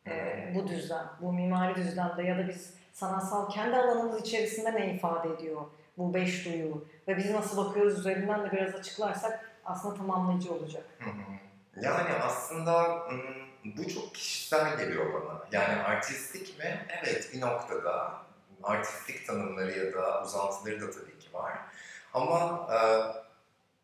eee, 0.09 0.51
bu 0.55 0.67
düzlem, 0.67 1.09
bu 1.21 1.33
mimari 1.33 1.75
düzlemde 1.75 2.23
ya 2.23 2.37
da 2.37 2.47
biz 2.47 2.73
sanatsal 2.93 3.49
kendi 3.49 3.75
alanımız 3.75 4.21
içerisinde 4.21 4.73
ne 4.73 4.93
ifade 4.95 5.33
ediyor 5.33 5.61
bu 5.97 6.13
beş 6.13 6.45
duyu 6.45 6.85
ve 7.07 7.17
biz 7.17 7.31
nasıl 7.31 7.65
bakıyoruz 7.65 7.99
üzerinden 7.99 8.43
de 8.43 8.51
biraz 8.51 8.75
açıklarsak 8.75 9.51
aslında 9.65 9.95
tamamlayıcı 9.95 10.53
olacak. 10.53 10.83
Yani 11.81 12.09
aslında 12.23 12.99
bu 13.65 13.87
çok 13.93 14.15
kişisel 14.15 14.77
geliyor 14.77 15.13
bana. 15.13 15.39
Yani 15.51 15.83
artistik 15.83 16.59
mi? 16.59 16.85
Evet 17.03 17.29
bir 17.33 17.41
noktada 17.41 18.13
artistik 18.63 19.27
tanımları 19.27 19.71
ya 19.79 19.93
da 19.93 20.23
uzantıları 20.23 20.81
da 20.81 20.91
tabii 20.91 21.19
ki 21.19 21.33
var. 21.33 21.53
Ama 22.13 22.67
e, 22.73 22.79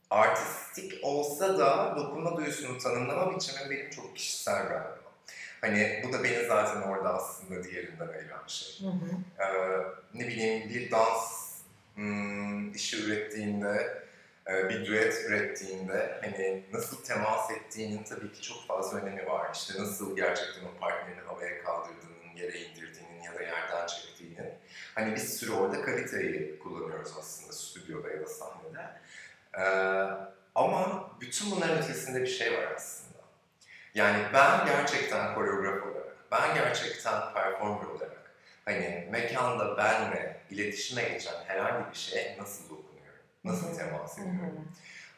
artistik 0.10 1.00
olsa 1.04 1.58
da 1.58 1.94
dokunma 1.98 2.38
duyusunu 2.38 2.78
tanımlama 2.78 3.36
biçimi 3.36 3.70
benim 3.70 3.90
çok 3.90 4.16
kişisel 4.16 4.68
galiba. 4.68 5.05
Hani 5.66 6.02
bu 6.04 6.14
da 6.14 6.24
beni 6.24 6.46
zaten 6.48 6.82
orada 6.82 7.14
aslında 7.14 7.64
diğerinden 7.64 8.08
ayıran 8.08 8.44
şey. 8.48 8.88
Hı 8.88 8.92
hı. 8.92 9.44
Ee, 9.44 9.84
ne 10.14 10.28
bileyim 10.28 10.70
bir 10.70 10.92
dans 10.92 11.52
hmm, 11.96 12.74
işi 12.74 13.04
ürettiğinde, 13.04 14.04
e, 14.48 14.70
bir 14.70 14.86
düet 14.86 15.26
ürettiğinde 15.28 16.20
hani 16.22 16.64
nasıl 16.74 17.04
temas 17.04 17.52
ettiğinin 17.52 18.04
tabii 18.04 18.32
ki 18.32 18.42
çok 18.42 18.68
fazla 18.68 18.98
önemi 18.98 19.26
var. 19.26 19.48
İşte 19.54 19.82
nasıl 19.82 20.16
gerçekten 20.16 20.64
o 20.66 20.80
partnerini 20.80 21.22
havaya 21.22 21.64
kaldırdığının, 21.64 22.36
yere 22.36 22.60
indirdiğinin 22.60 23.22
ya 23.24 23.36
da 23.36 23.42
yerden 23.42 23.88
çektiğinin. 23.88 24.54
Hani 24.96 25.12
bir 25.12 25.22
sürü 25.22 25.52
orada 25.52 25.82
kaliteyi 25.82 26.60
kullanıyoruz 26.60 27.12
aslında 27.20 27.54
stüdyoda 27.54 28.10
ya 28.10 28.22
da 28.22 28.28
sahnede. 28.28 28.90
Ee, 29.58 29.64
ama 30.56 31.12
bütün 31.22 31.52
bunların 31.52 31.84
ötesinde 31.84 32.22
bir 32.22 32.28
şey 32.28 32.54
var 32.54 32.74
aslında. 32.76 33.05
Yani 33.96 34.24
ben 34.34 34.66
gerçekten 34.66 35.36
koreograf 35.36 35.84
olarak, 35.84 36.16
ben 36.32 36.56
gerçekten 36.56 37.34
performer 37.34 37.86
olarak 37.86 38.32
hani 38.66 39.08
mekanda 39.12 39.78
benle 39.78 40.42
iletişime 40.50 41.04
geçen 41.04 41.44
herhangi 41.48 41.92
bir 41.92 41.98
şeye 41.98 42.38
nasıl 42.40 42.64
dokunuyorum, 42.64 43.24
nasıl 43.44 43.78
temas 43.78 44.20
ediyorum? 44.20 44.72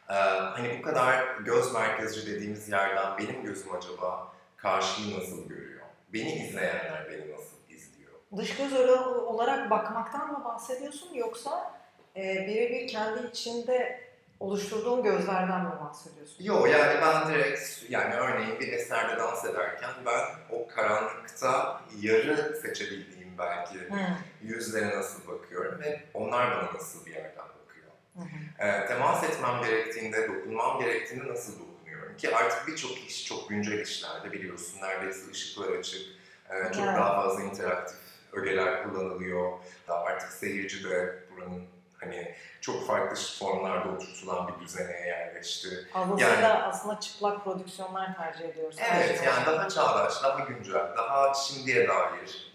Ee, 0.10 0.14
hani 0.14 0.80
bu 0.80 0.82
kadar 0.82 1.38
göz 1.38 1.74
merkezci 1.74 2.28
dediğimiz 2.28 2.70
yerden 2.70 3.18
benim 3.18 3.44
gözüm 3.44 3.76
acaba 3.76 4.34
karşıyı 4.58 5.20
nasıl 5.20 5.50
görüyor? 5.50 5.82
Beni 6.14 6.34
izleyenler 6.34 7.08
beni 7.10 7.32
nasıl 7.32 7.58
izliyor? 7.70 8.12
Dış 8.38 8.58
göz 8.58 8.74
olarak 8.74 9.70
bakmaktan 9.70 10.32
mı 10.32 10.46
bahsediyorsun 10.46 11.14
yoksa 11.14 11.80
e, 12.16 12.48
birebir 12.48 12.88
kendi 12.88 13.28
içinde 13.28 14.07
oluşturduğun 14.40 15.04
gözlerden 15.04 15.62
mi 15.64 15.72
bahsediyorsun? 15.86 16.44
Yo 16.44 16.66
yani 16.66 17.02
ben 17.02 17.34
direkt 17.34 17.84
yani 17.90 18.16
örneğin 18.16 18.60
bir 18.60 18.74
eserde 18.74 19.18
dans 19.18 19.46
ederken 19.46 19.92
ben 20.06 20.26
o 20.50 20.68
karanlıkta 20.68 21.82
yarı 22.02 22.60
seçebildiğim 22.62 23.38
belki 23.38 23.80
Hı. 23.80 23.98
yüzlere 24.42 24.98
nasıl 24.98 25.28
bakıyorum 25.28 25.80
ve 25.80 26.04
onlar 26.14 26.52
bana 26.52 26.74
nasıl 26.74 27.06
bir 27.06 27.12
yerden 27.12 27.46
bakıyor. 27.46 27.88
Hı. 28.16 28.64
Ee, 28.66 28.86
temas 28.88 29.24
etmem 29.24 29.62
gerektiğinde, 29.64 30.28
dokunmam 30.28 30.80
gerektiğinde 30.80 31.28
nasıl 31.28 31.54
dokunuyorum? 31.60 32.18
Ki 32.18 32.36
artık 32.36 32.68
birçok 32.68 32.98
iş 32.98 33.26
çok 33.26 33.50
güncel 33.50 33.80
işlerde 33.80 34.32
biliyorsun 34.32 34.82
neredeyse 34.82 35.32
ışıklar 35.32 35.70
açık, 35.78 36.02
e, 36.50 36.74
çok 36.74 36.86
Evet. 36.86 36.98
daha 36.98 37.16
fazla 37.24 37.44
interaktif 37.44 37.98
ögeler 38.34 38.84
kullanılıyor. 38.84 39.52
Daha 39.88 40.04
artık 40.04 40.32
seyirci 40.32 40.90
de 40.90 41.24
buranın 41.32 41.64
hani 42.00 42.36
çok 42.62 42.88
farklı 42.88 43.18
formlarda 43.40 43.90
oturtulan 43.90 44.48
bir 44.48 44.66
düzene 44.66 45.08
yerleşti. 45.08 45.88
Fazlasıyla 45.94 46.30
Yani- 46.50 46.64
aslında 46.64 47.00
çıplak 47.00 47.44
prodüksiyonlar 47.44 48.16
tercih 48.16 48.46
ediyoruz. 48.46 48.76
Evet 48.96 49.24
yani 49.26 49.46
daha 49.46 49.70
çağdaş, 49.70 50.24
daha 50.24 50.40
güncel, 50.40 50.98
daha 50.98 51.34
şimdiye 51.34 51.88
dair, 51.88 52.54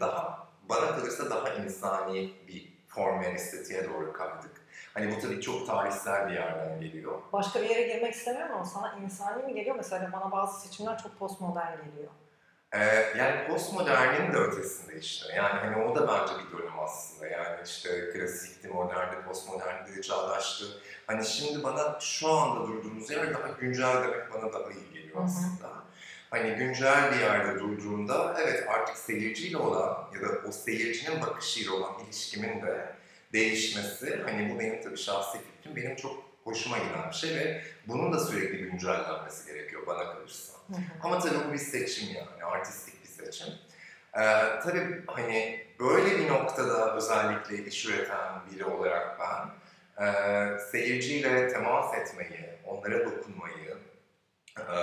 daha 0.00 0.46
bana 0.68 0.86
kalırsa 0.96 1.30
daha 1.30 1.48
insani 1.54 2.32
bir 2.48 2.72
form 2.88 3.20
ve 3.20 3.26
estetiğe 3.26 3.88
doğru 3.88 4.12
kaydık. 4.12 4.58
Hani 4.94 5.16
bu 5.16 5.20
tabii 5.20 5.40
çok 5.40 5.66
tarihsel 5.66 6.28
bir 6.28 6.34
yerden 6.34 6.80
geliyor. 6.80 7.20
Başka 7.32 7.62
bir 7.62 7.68
yere 7.70 7.82
girmek 7.94 8.14
istemiyorum 8.14 8.54
ama 8.54 8.64
sana 8.64 8.94
insani 9.04 9.42
mi 9.42 9.54
geliyor? 9.54 9.76
Mesela 9.76 10.12
bana 10.12 10.32
bazı 10.32 10.60
seçimler 10.60 10.98
çok 10.98 11.18
postmodern 11.18 11.76
geliyor. 11.76 12.10
Ee, 12.74 12.78
yani 13.18 13.46
postmodernin 13.48 14.32
de 14.32 14.36
ötesinde 14.36 14.98
işte. 15.00 15.34
Yani 15.36 15.48
hani 15.58 15.84
o 15.84 15.96
da 15.96 16.08
bence 16.08 16.32
bir 16.44 16.58
dönem 16.58 16.78
aslında. 16.78 17.26
Yani 17.26 17.56
işte 17.64 18.10
klasikti, 18.12 18.68
moderndi, 18.68 19.16
postmoderndi, 19.28 20.02
çağdaştı. 20.02 20.64
Hani 21.06 21.26
şimdi 21.26 21.62
bana 21.64 21.98
şu 22.00 22.28
anda 22.32 22.68
durduğumuz 22.68 23.10
yer 23.10 23.34
daha 23.34 23.48
güncel 23.48 23.94
demek 23.94 24.32
bana 24.34 24.52
daha 24.52 24.70
iyi 24.70 24.92
geliyor 24.92 25.16
Hı 25.16 25.20
hı. 25.20 25.24
aslında. 25.24 25.78
Hani 26.30 26.54
güncel 26.54 27.12
bir 27.12 27.18
yerde 27.20 27.58
durduğumda 27.58 28.36
evet 28.42 28.64
artık 28.68 28.96
seyirciyle 28.96 29.56
olan 29.56 30.10
ya 30.14 30.28
da 30.28 30.32
o 30.48 30.52
seyircinin 30.52 31.22
bakışıyla 31.22 31.72
olan 31.72 31.92
ilişkimin 32.04 32.62
de 32.62 32.94
değişmesi, 33.32 34.22
hani 34.26 34.54
bu 34.54 34.60
benim 34.60 34.82
tabii 34.82 34.98
şahsi 34.98 35.38
fikrim, 35.38 35.76
benim 35.76 35.96
çok 35.96 36.27
hoşuma 36.48 36.78
giden 36.78 37.10
bir 37.10 37.16
şey 37.16 37.36
ve 37.36 37.62
bunun 37.86 38.12
da 38.12 38.18
sürekli 38.18 38.58
güncellenmesi 38.58 39.52
gerekiyor 39.52 39.86
bana 39.86 40.12
kalırsa. 40.12 40.52
Hı 40.68 40.76
hı. 40.76 40.80
Ama 41.02 41.18
tabii 41.18 41.48
bu 41.48 41.52
bir 41.52 41.58
seçim 41.58 42.08
yani, 42.14 42.44
artistik 42.44 43.02
bir 43.02 43.08
seçim. 43.08 43.54
Ee, 44.14 44.20
tabii 44.64 45.02
hani 45.06 45.66
böyle 45.80 46.18
bir 46.18 46.28
noktada 46.28 46.96
özellikle 46.96 47.64
iş 47.64 47.86
üreten 47.86 48.32
biri 48.50 48.64
olarak 48.64 49.20
ben 49.20 49.50
e, 50.04 50.58
seyirciyle 50.58 51.48
temas 51.48 51.94
etmeyi, 51.94 52.50
onlara 52.66 53.06
dokunmayı 53.06 53.76
e, 54.58 54.76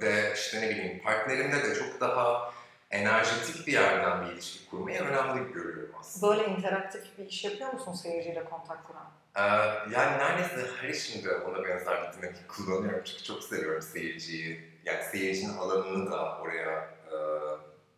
ve 0.00 0.32
işte 0.34 0.62
ne 0.62 0.70
bileyim 0.70 1.02
partnerimle 1.02 1.62
de 1.62 1.74
çok 1.74 2.00
daha 2.00 2.52
enerjetik 2.90 3.66
bir 3.66 3.72
yerden 3.72 4.26
bir 4.26 4.32
ilişki 4.32 4.70
kurmayı 4.70 5.00
önemli 5.00 5.52
görüyorum 5.52 5.94
aslında. 6.00 6.36
Böyle 6.36 6.48
interaktif 6.48 7.18
bir 7.18 7.26
iş 7.26 7.44
yapıyor 7.44 7.72
musun 7.72 7.92
seyirciyle 7.92 8.44
kontak 8.44 8.86
kuran? 8.86 9.21
Yani 9.36 10.18
neredeyse 10.18 10.66
her 10.80 10.88
işimde 10.88 11.34
ona 11.36 11.64
benzer 11.64 12.12
bir 12.12 12.18
dinamik 12.18 12.48
kullanıyorum 12.48 13.02
çünkü 13.04 13.22
çok 13.22 13.44
seviyorum 13.44 13.82
seyirciyi. 13.82 14.72
Yani 14.84 15.04
seyircinin 15.04 15.56
alanını 15.56 16.10
da 16.10 16.38
oraya 16.38 16.94
e, 17.12 17.16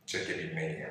çekebilmeyi 0.07 0.89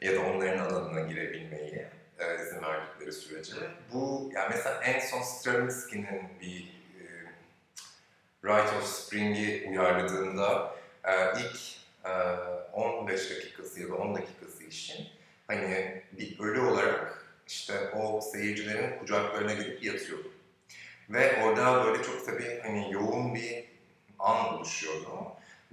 ya 0.00 0.14
da 0.14 0.20
onların 0.20 0.58
alanına 0.58 1.00
girebilmeyi 1.00 1.86
e, 2.18 2.42
izin 2.42 2.62
verdikleri 2.62 3.12
sürece. 3.12 3.52
Bu 3.92 4.30
yani 4.34 4.46
mesela 4.50 4.82
en 4.82 5.00
son 5.00 5.22
Stravinsky'nin 5.22 6.22
bir 6.40 6.60
e, 7.00 7.04
Rite 8.44 8.76
of 8.76 8.86
Spring'i 8.86 9.66
uyarladığında 9.70 10.74
e, 11.04 11.12
ilk 11.40 11.60
e, 12.04 12.12
15 12.72 13.30
dakikası 13.30 13.80
ya 13.80 13.88
da 13.88 13.94
10 13.94 14.14
dakikası 14.14 14.64
işin 14.64 15.08
hani 15.46 16.02
bir 16.12 16.40
ölü 16.40 16.60
olarak 16.60 17.17
işte 17.48 17.90
o 17.90 18.20
seyircilerin 18.20 18.98
kucaklarına 18.98 19.52
gidip 19.52 19.84
yatıyordu. 19.84 20.32
Ve 21.10 21.42
orada 21.42 21.84
böyle 21.84 22.02
çok 22.02 22.26
tabii 22.26 22.60
hani 22.62 22.92
yoğun 22.92 23.34
bir 23.34 23.64
an 24.18 24.54
oluşuyordu. 24.54 25.08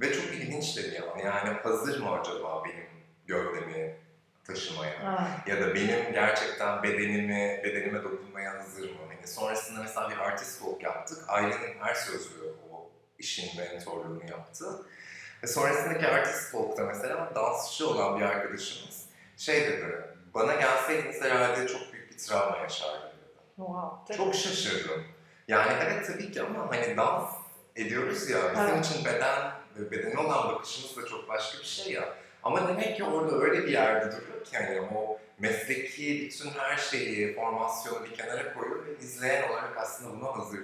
Ve 0.01 0.13
çok 0.13 0.23
ilginç 0.23 0.77
de 0.77 0.83
bir 0.91 1.03
an. 1.03 1.17
Yani 1.17 1.49
hazır 1.49 2.01
mı 2.01 2.19
acaba 2.19 2.63
benim 2.65 2.87
gövdemi 3.27 3.95
taşımaya? 4.43 5.03
Ha. 5.03 5.43
Ya 5.47 5.61
da 5.61 5.75
benim 5.75 6.13
gerçekten 6.13 6.83
bedenimi, 6.83 7.61
bedenime 7.63 8.03
dokunmaya 8.03 8.59
hazır 8.59 8.89
mı? 8.89 8.97
Hani 9.07 9.27
sonrasında 9.27 9.81
mesela 9.81 10.09
bir 10.09 10.17
artist 10.17 10.59
walk 10.59 10.83
yaptık. 10.83 11.17
Ailenin 11.27 11.79
her 11.79 11.93
sözlü 11.93 12.53
o 12.71 12.89
işin 13.19 13.59
mentorluğunu 13.61 14.29
yaptı. 14.29 14.65
Ve 15.43 15.47
sonrasındaki 15.47 16.07
artist 16.07 16.51
folk'ta 16.51 16.83
mesela 16.83 17.31
dansçı 17.35 17.89
olan 17.89 18.19
bir 18.19 18.25
arkadaşımız 18.25 19.05
şey 19.37 19.61
dedi, 19.61 20.14
bana 20.35 20.53
gelseydiniz 20.53 21.21
herhalde 21.21 21.67
çok 21.67 21.93
büyük 21.93 22.11
bir 22.11 22.17
travma 22.17 22.57
yaşardım. 22.57 23.09
Wow. 23.55 24.17
Çok 24.17 24.35
şaşırdım. 24.35 25.03
Yani 25.47 25.73
evet 25.83 26.07
tabii 26.07 26.31
ki 26.31 26.41
ama 26.41 26.71
hani 26.71 26.97
dans 26.97 27.31
ediyoruz 27.75 28.29
ya, 28.29 28.39
bizim 28.51 28.67
Evet. 28.67 28.85
için 28.85 29.05
beden 29.05 29.51
ve 29.77 29.91
bedene 29.91 30.19
olan 30.19 30.53
bakışımız 30.53 30.97
da 30.97 31.05
çok 31.05 31.29
başka 31.29 31.59
bir 31.59 31.63
şey 31.63 31.93
ya. 31.93 32.13
Ama 32.43 32.67
demek 32.67 32.97
ki 32.97 33.03
orada 33.03 33.35
öyle 33.35 33.63
bir 33.63 33.71
yerde 33.71 34.05
duruyor 34.11 34.45
ki 34.45 34.57
hani 34.57 34.81
o 34.81 35.19
mesleki 35.39 36.21
bütün 36.25 36.49
her 36.49 36.77
şeyi, 36.77 37.35
formasyonu 37.35 38.05
bir 38.05 38.13
kenara 38.15 38.53
koyuyor 38.53 38.85
ve 38.85 38.97
izleyen 38.99 39.49
olarak 39.49 39.77
aslında 39.77 40.21
buna 40.21 40.37
hazır. 40.37 40.59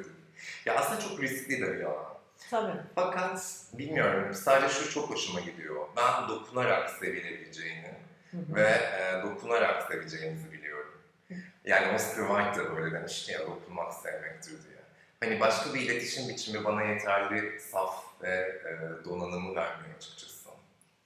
Ya 0.65 0.75
aslında 0.75 1.01
çok 1.01 1.21
riskli 1.21 1.61
de 1.61 1.73
bir 1.73 1.83
alan. 1.83 2.11
Tabii. 2.51 2.79
Fakat 2.95 3.65
bilmiyorum, 3.73 4.33
sadece 4.33 4.73
şu 4.73 4.91
çok 4.91 5.09
hoşuma 5.09 5.39
gidiyor. 5.39 5.75
Ben 5.97 6.29
dokunarak 6.29 6.89
sevilebileceğini. 6.89 7.93
Ve 8.33 8.69
e, 8.69 9.23
dokunarak 9.23 9.83
seveceğimizi 9.91 10.51
biliyorum. 10.51 11.01
Yani 11.65 11.95
Oscar 11.95 12.27
Wilde 12.27 12.69
de 12.69 12.75
böyle 12.75 12.95
demişti 12.95 13.31
ya, 13.31 13.39
dokunmak 13.39 13.93
sevmektir 13.93 14.51
diye. 14.51 14.81
Hani 15.19 15.39
başka 15.39 15.73
bir 15.73 15.81
iletişim 15.81 16.29
biçimi 16.29 16.63
bana 16.63 16.83
yeterli 16.83 17.59
saf 17.59 18.03
ve 18.21 18.29
e, 18.29 19.05
donanımı 19.05 19.55
vermiyor 19.55 19.95
açıkçası. 19.97 20.31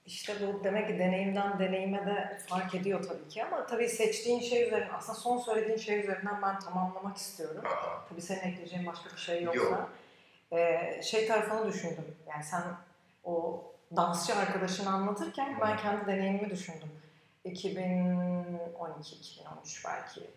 İşte 0.06 0.34
bu 0.40 0.64
demek 0.64 0.88
ki 0.88 0.98
deneyimden 0.98 1.58
deneyime 1.58 2.06
de 2.06 2.38
fark 2.46 2.74
ediyor 2.74 3.02
tabii 3.02 3.28
ki 3.28 3.44
ama 3.44 3.66
tabii 3.66 3.88
seçtiğin 3.88 4.40
şey 4.40 4.66
üzerinden, 4.66 4.94
aslında 4.94 5.18
son 5.18 5.38
söylediğin 5.38 5.78
şey 5.78 6.00
üzerinden 6.00 6.42
ben 6.42 6.58
tamamlamak 6.58 7.16
istiyorum. 7.16 7.62
Aha. 7.66 8.04
Tabii 8.08 8.22
senin 8.22 8.40
ekleyeceğin 8.40 8.86
başka 8.86 9.10
bir 9.10 9.20
şey 9.20 9.42
yoksa. 9.42 9.60
Yok. 9.60 9.90
Ee, 10.52 11.00
şey 11.02 11.26
tarafını 11.26 11.72
düşündüm. 11.72 12.04
Yani 12.28 12.44
sen 12.44 12.62
o 13.24 13.64
dansçı 13.96 14.34
arkadaşını 14.34 14.90
anlatırken 14.90 15.58
ben 15.60 15.76
kendi 15.76 16.06
deneyimimi 16.06 16.50
düşündüm. 16.50 16.88
2012-2013 17.52 19.84
belki 19.84 20.30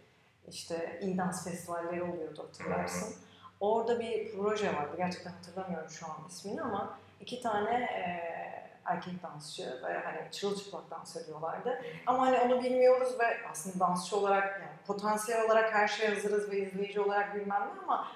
işte 0.48 1.00
iyi 1.02 1.18
dans 1.18 1.44
festivalleri 1.50 2.04
oluyordu 2.04 2.44
hatırlarsın. 2.48 3.16
Orada 3.60 4.00
bir 4.00 4.32
proje 4.32 4.76
vardı. 4.76 4.94
Gerçekten 4.98 5.32
hatırlamıyorum 5.32 5.90
şu 5.90 6.06
an 6.06 6.18
ismini 6.30 6.62
ama 6.62 6.98
iki 7.22 7.42
tane 7.42 7.72
eee, 7.72 8.70
erkek 8.86 9.24
dansçı 9.24 9.80
ve 9.84 10.00
hani 10.00 10.32
çırılçıplak 10.32 10.92
dans 10.92 11.16
ediyorlardı. 11.18 11.82
Ama 12.06 12.26
hani 12.28 12.40
onu 12.40 12.64
bilmiyoruz 12.64 13.20
ve 13.20 13.26
aslında 13.52 13.80
dansçı 13.80 14.18
olarak 14.18 14.62
yani 14.62 14.72
potansiyel 14.88 15.46
olarak 15.46 15.74
her 15.74 15.88
şeye 15.88 16.10
hazırız 16.10 16.52
ve 16.52 16.60
izleyici 16.60 17.02
olarak 17.02 17.36
bilmem 17.36 17.62
ne 17.62 17.82
ama 17.84 18.08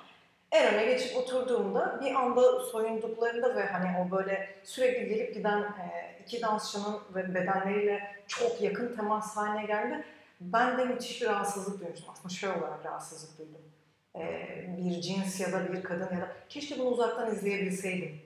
en 0.54 0.74
öne 0.74 0.86
geçip 0.86 1.18
oturduğumda 1.18 2.00
bir 2.04 2.16
anda 2.16 2.60
soyunduklarında 2.60 3.56
ve 3.56 3.66
hani 3.66 3.98
o 4.00 4.12
böyle 4.18 4.56
sürekli 4.64 5.08
gelip 5.08 5.34
giden 5.34 5.62
e, 5.62 6.18
iki 6.26 6.42
dansçının 6.42 7.00
ve 7.16 7.36
bedenleriyle 7.36 8.16
çok 8.28 8.62
yakın 8.62 8.96
temas 8.96 9.38
haline 9.38 9.66
geldi. 9.66 10.04
Ben 10.42 10.78
de 10.78 10.86
müthiş 10.86 11.22
bir 11.22 11.28
rahatsızlık 11.28 11.80
duymuştum. 11.82 12.10
Aslında 12.12 12.34
şöyle 12.34 12.54
olarak 12.54 12.86
rahatsızlık 12.86 13.40
duydum. 13.40 13.62
E, 14.16 14.24
bir 14.78 15.02
cins 15.02 15.40
ya 15.40 15.52
da 15.52 15.74
bir 15.74 15.84
kadın 15.84 16.16
ya 16.16 16.22
da 16.22 16.28
keşke 16.50 16.80
bunu 16.80 16.88
uzaktan 16.88 17.32
izleyebilseydim. 17.32 18.22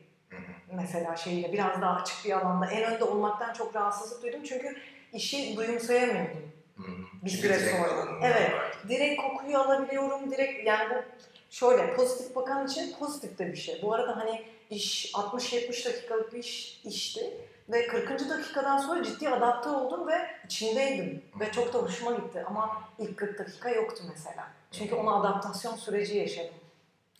Mesela 0.73 1.15
şeyle 1.15 1.53
biraz 1.53 1.81
daha 1.81 2.01
açık 2.01 2.25
bir 2.25 2.31
alanda 2.31 2.65
en 2.65 2.93
önde 2.93 3.03
olmaktan 3.03 3.53
çok 3.53 3.75
rahatsızlık 3.75 4.23
duydum. 4.23 4.43
Çünkü 4.43 4.75
işi 5.13 5.57
duyumsayamıyordum. 5.57 6.51
Bir 7.25 7.29
süre 7.29 7.59
sonra. 7.59 7.89
Evet. 8.23 8.51
Direkt 8.89 9.21
kokuyu 9.21 9.57
alabiliyorum. 9.57 10.31
Direkt 10.31 10.67
yani 10.67 10.95
bu 10.95 11.03
şöyle 11.49 11.95
pozitif 11.95 12.35
bakan 12.35 12.67
için 12.67 12.95
pozitif 12.99 13.39
de 13.39 13.51
bir 13.51 13.57
şey. 13.57 13.81
Bu 13.81 13.93
arada 13.93 14.17
hani 14.17 14.45
iş 14.69 15.11
60-70 15.13 15.85
dakikalık 15.85 16.33
bir 16.33 16.39
iş, 16.39 16.81
işti. 16.85 17.37
Ve 17.69 17.87
40. 17.87 18.29
dakikadan 18.29 18.77
sonra 18.77 19.03
ciddi 19.03 19.29
adapte 19.29 19.69
oldum 19.69 20.07
ve 20.07 20.27
içindeydim. 20.45 21.23
Ve 21.39 21.51
çok 21.51 21.73
da 21.73 21.77
hoşuma 21.77 22.11
gitti. 22.11 22.43
Ama 22.47 22.83
ilk 22.99 23.17
40 23.17 23.39
dakika 23.39 23.69
yoktu 23.69 24.03
mesela. 24.09 24.47
Çünkü 24.71 24.95
ona 24.95 25.15
adaptasyon 25.15 25.75
süreci 25.75 26.17
yaşadım. 26.17 26.55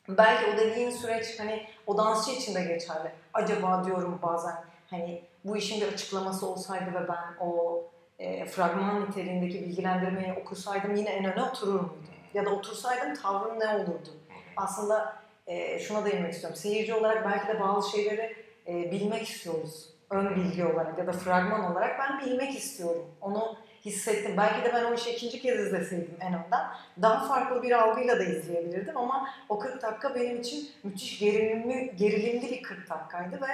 Belki 0.10 0.52
o 0.52 0.58
dediğin 0.58 0.92
süreç 0.92 1.40
hani 1.40 1.68
o 1.88 1.98
dansçı 1.98 2.32
için 2.32 2.56
de 2.56 2.64
geçerli. 2.64 3.12
Acaba 3.34 3.86
diyorum 3.86 4.20
bazen 4.24 4.56
hani 4.90 5.24
bu 5.44 5.58
işin 5.58 5.82
bir 5.82 5.94
açıklaması 5.94 6.48
olsaydı 6.48 6.94
ve 6.94 7.08
ben 7.08 7.46
o 7.46 7.84
e, 8.20 8.46
fragman 8.46 9.02
niteliğindeki 9.02 9.62
bilgilendirmeyi 9.62 10.34
okusaydım 10.34 10.96
yine 10.96 11.10
en 11.10 11.26
öne 11.26 11.44
oturur 11.44 11.74
muydum? 11.74 11.98
Ya 12.34 12.46
da 12.46 12.50
otursaydım 12.50 13.16
tavrım 13.16 13.60
ne 13.60 13.70
olurdu? 13.70 14.10
Aslında 14.58 15.16
e, 15.48 15.80
şuna 15.80 16.06
değinmek 16.06 16.34
istiyorum. 16.34 16.58
Seyirci 16.58 16.94
olarak 16.94 17.26
belki 17.26 17.48
de 17.48 17.60
bazı 17.60 17.92
şeyleri 17.92 18.36
e, 18.68 18.92
bilmek 18.92 19.30
istiyoruz. 19.30 19.90
Ön 20.10 20.36
bilgi 20.36 20.66
olarak 20.66 21.00
ya 21.00 21.08
da 21.08 21.12
fragman 21.12 21.72
olarak 21.72 22.00
ben 22.00 22.20
bilmek 22.20 22.56
istiyorum. 22.56 23.06
Onu 23.22 23.58
hissettim. 23.86 24.34
Belki 24.38 24.66
de 24.66 24.74
ben 24.74 24.84
o 24.84 24.94
işi 24.94 25.10
ikinci 25.10 25.42
kez 25.42 25.60
izleseydim 25.60 26.18
en 26.20 26.34
önden 26.34 26.68
daha 27.02 27.28
farklı 27.28 27.64
bir 27.64 27.72
algıyla 27.72 28.20
da 28.20 28.24
izleyebilirdim 28.24 28.98
ama 28.98 29.30
o 29.50 29.60
40 29.60 29.82
dakika 29.82 30.16
benim 30.16 30.40
için 30.40 30.70
müthiş 30.84 31.20
gerilimli, 31.20 31.94
gerilimli 31.98 32.52
bir 32.52 32.64
40 32.64 32.90
dakikaydı 32.90 33.42
ve 33.42 33.48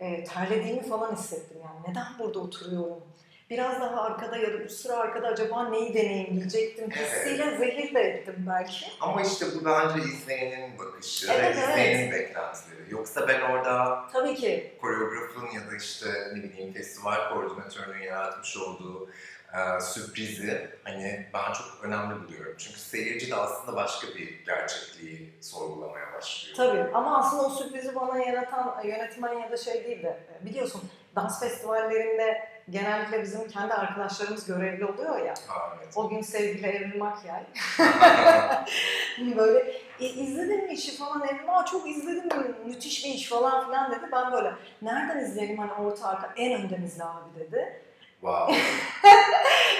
e, 0.00 0.24
terlediğimi 0.24 0.82
falan 0.82 1.12
hissettim 1.12 1.58
yani. 1.64 1.88
Neden 1.88 2.06
burada 2.18 2.38
oturuyorum? 2.38 3.02
Biraz 3.50 3.80
daha 3.80 4.02
arkada 4.02 4.36
ya 4.36 4.52
da 4.52 4.64
bu 4.64 4.68
sıra 4.68 4.96
arkada 4.96 5.26
acaba 5.28 5.68
neyi 5.68 5.94
deneyimleyecektim 5.94 6.90
hissiyle 6.90 7.56
zehir 7.58 7.94
de 7.94 8.00
ettim 8.00 8.44
belki. 8.48 8.86
Ama 9.00 9.22
işte 9.22 9.46
bu 9.54 9.64
bence 9.64 9.98
izleyenin 10.08 10.78
bakışı 10.78 11.32
Evet, 11.32 11.56
ve 11.56 11.60
evet. 11.60 11.68
izleyenin 11.68 12.12
beklentileri. 12.12 12.80
Yoksa 12.90 13.28
ben 13.28 13.40
orada 13.40 14.04
Tabii 14.12 14.34
ki. 14.34 14.74
koreografın 14.80 15.46
ya 15.54 15.70
da 15.70 15.76
işte 15.76 16.06
ne 16.34 16.42
bileyim 16.42 16.72
festival 16.72 17.28
koordinatörünün 17.28 18.02
yaratmış 18.02 18.56
olduğu 18.56 19.10
e, 19.54 19.80
sürprizi 19.80 20.68
hani 20.84 21.26
ben 21.34 21.52
çok 21.52 21.66
önemli 21.84 22.14
buluyorum. 22.28 22.54
Çünkü 22.58 22.78
seyirci 22.78 23.30
de 23.30 23.34
aslında 23.34 23.76
başka 23.76 24.06
bir 24.08 24.44
gerçekliği 24.46 25.32
sorgulamaya 25.40 26.12
başlıyor. 26.12 26.56
Tabii 26.56 26.94
ama 26.94 27.18
aslında 27.18 27.42
o 27.42 27.50
sürprizi 27.50 27.94
bana 27.94 28.18
yaratan 28.18 28.82
yönetmen 28.84 29.32
ya 29.38 29.50
da 29.50 29.56
şey 29.56 29.84
değil 29.84 30.02
de 30.02 30.20
e, 30.42 30.46
biliyorsun 30.46 30.82
dans 31.16 31.40
festivallerinde 31.40 32.49
genellikle 32.70 33.22
bizim 33.22 33.48
kendi 33.48 33.74
arkadaşlarımız 33.74 34.46
görevli 34.46 34.84
oluyor 34.84 35.18
ya. 35.26 35.34
Ha, 35.48 35.76
evet. 35.78 35.92
O 35.96 36.08
gün 36.08 36.20
sevgili 36.20 36.66
Evrim 36.66 36.98
Makyay 36.98 37.42
böyle 39.36 39.72
e, 40.00 40.06
izledin 40.06 40.64
mi 40.66 40.72
işi 40.72 40.96
falan 40.96 41.22
Evrim? 41.28 41.50
Aa 41.50 41.64
çok 41.64 41.88
izledim 41.88 42.28
müthiş 42.66 43.04
bir 43.04 43.10
iş 43.10 43.28
falan 43.28 43.66
filan 43.66 43.90
dedi. 43.90 44.08
Ben 44.12 44.32
böyle 44.32 44.52
nereden 44.82 45.18
izleyelim 45.24 45.58
hani 45.58 45.72
orta 45.72 46.08
arka 46.08 46.30
en 46.36 46.52
önden 46.62 46.82
izle 46.82 47.04
abi 47.04 47.40
dedi. 47.40 47.82
wow. 48.20 48.54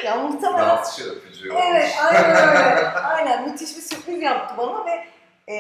Ya 0.05 0.17
muhtemelen 0.17 0.69
Dansçı 0.69 1.11
öpücüğü 1.11 1.49
Evet, 1.53 1.83
olmuş. 1.85 2.15
aynen 2.15 2.31
öyle. 2.31 2.89
aynen, 2.89 3.49
müthiş 3.49 3.77
bir 3.77 3.83
sürpriz 3.83 4.23
yaptı 4.23 4.55
bana 4.59 4.87
ve 4.87 5.05
e, 5.55 5.57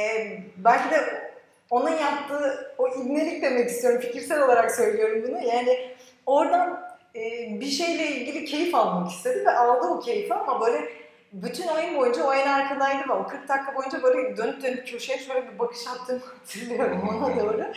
belki 0.56 0.90
de 0.90 1.30
onun 1.70 1.90
yaptığı 1.90 2.74
o 2.78 2.88
ibnelik 2.88 3.42
demek 3.42 3.70
istiyorum, 3.70 4.00
fikirsel 4.00 4.42
olarak 4.42 4.70
söylüyorum 4.70 5.24
bunu. 5.28 5.42
Yani 5.46 5.94
oradan 6.26 6.89
e, 7.14 7.20
bir 7.61 7.70
şeyle 7.70 8.07
ilgili 8.07 8.44
keyif 8.44 8.75
almak 8.75 9.11
istedi 9.11 9.44
ve 9.46 9.51
aldı 9.51 9.87
o 9.87 10.01
keyfi 10.01 10.35
ama 10.35 10.61
böyle 10.61 10.88
bütün 11.33 11.68
oyun 11.68 11.96
boyunca 11.96 12.25
o 12.25 12.35
en 12.35 12.49
arkadaydı 12.49 13.09
ve 13.09 13.12
o 13.12 13.27
40 13.27 13.49
dakika 13.49 13.75
boyunca 13.75 14.03
böyle 14.03 14.37
dönüp 14.37 14.62
dönüp 14.62 14.88
köşeye 14.88 15.18
şöyle 15.18 15.53
bir 15.53 15.59
bakış 15.59 15.87
attığımı 15.87 16.20
hatırlıyorum 16.38 17.09
ona 17.09 17.40
doğru. 17.40 17.73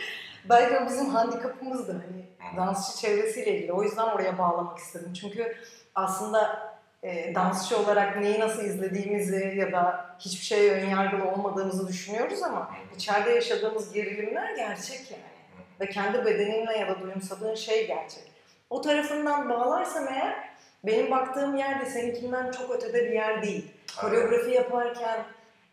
Belki 0.48 0.78
o 0.78 0.86
bizim 0.86 1.06
handikapımızdı 1.06 1.92
hani 1.92 2.24
dansçı 2.56 3.00
çevresiyle 3.00 3.56
ilgili. 3.56 3.72
O 3.72 3.82
yüzden 3.82 4.08
oraya 4.08 4.38
bağlamak 4.38 4.78
istedim. 4.78 5.12
Çünkü 5.20 5.56
aslında 5.94 6.74
e, 7.02 7.34
dansçı 7.34 7.78
olarak 7.78 8.20
neyi 8.20 8.40
nasıl 8.40 8.64
izlediğimizi 8.64 9.54
ya 9.56 9.72
da 9.72 10.16
hiçbir 10.18 10.44
şeye 10.44 10.72
önyargılı 10.72 11.30
olmadığımızı 11.30 11.88
düşünüyoruz 11.88 12.42
ama 12.42 12.70
içeride 12.96 13.30
yaşadığımız 13.30 13.92
gerilimler 13.92 14.56
gerçek 14.56 15.10
yani. 15.10 15.34
Ve 15.80 15.88
kendi 15.88 16.24
bedeninle 16.24 16.78
ya 16.78 16.88
da 16.88 17.00
duyumsadığın 17.00 17.54
şey 17.54 17.86
gerçek. 17.86 18.33
O 18.70 18.80
tarafından 18.80 19.50
bağlarsam 19.50 20.08
eğer 20.08 20.50
benim 20.84 21.10
baktığım 21.10 21.56
yer 21.56 21.80
de 21.80 21.86
seninkinden 21.86 22.50
çok 22.50 22.70
ötede 22.70 23.04
bir 23.04 23.12
yer 23.12 23.42
değil. 23.42 23.70
Koreografi 24.00 24.50
yaparken 24.50 25.24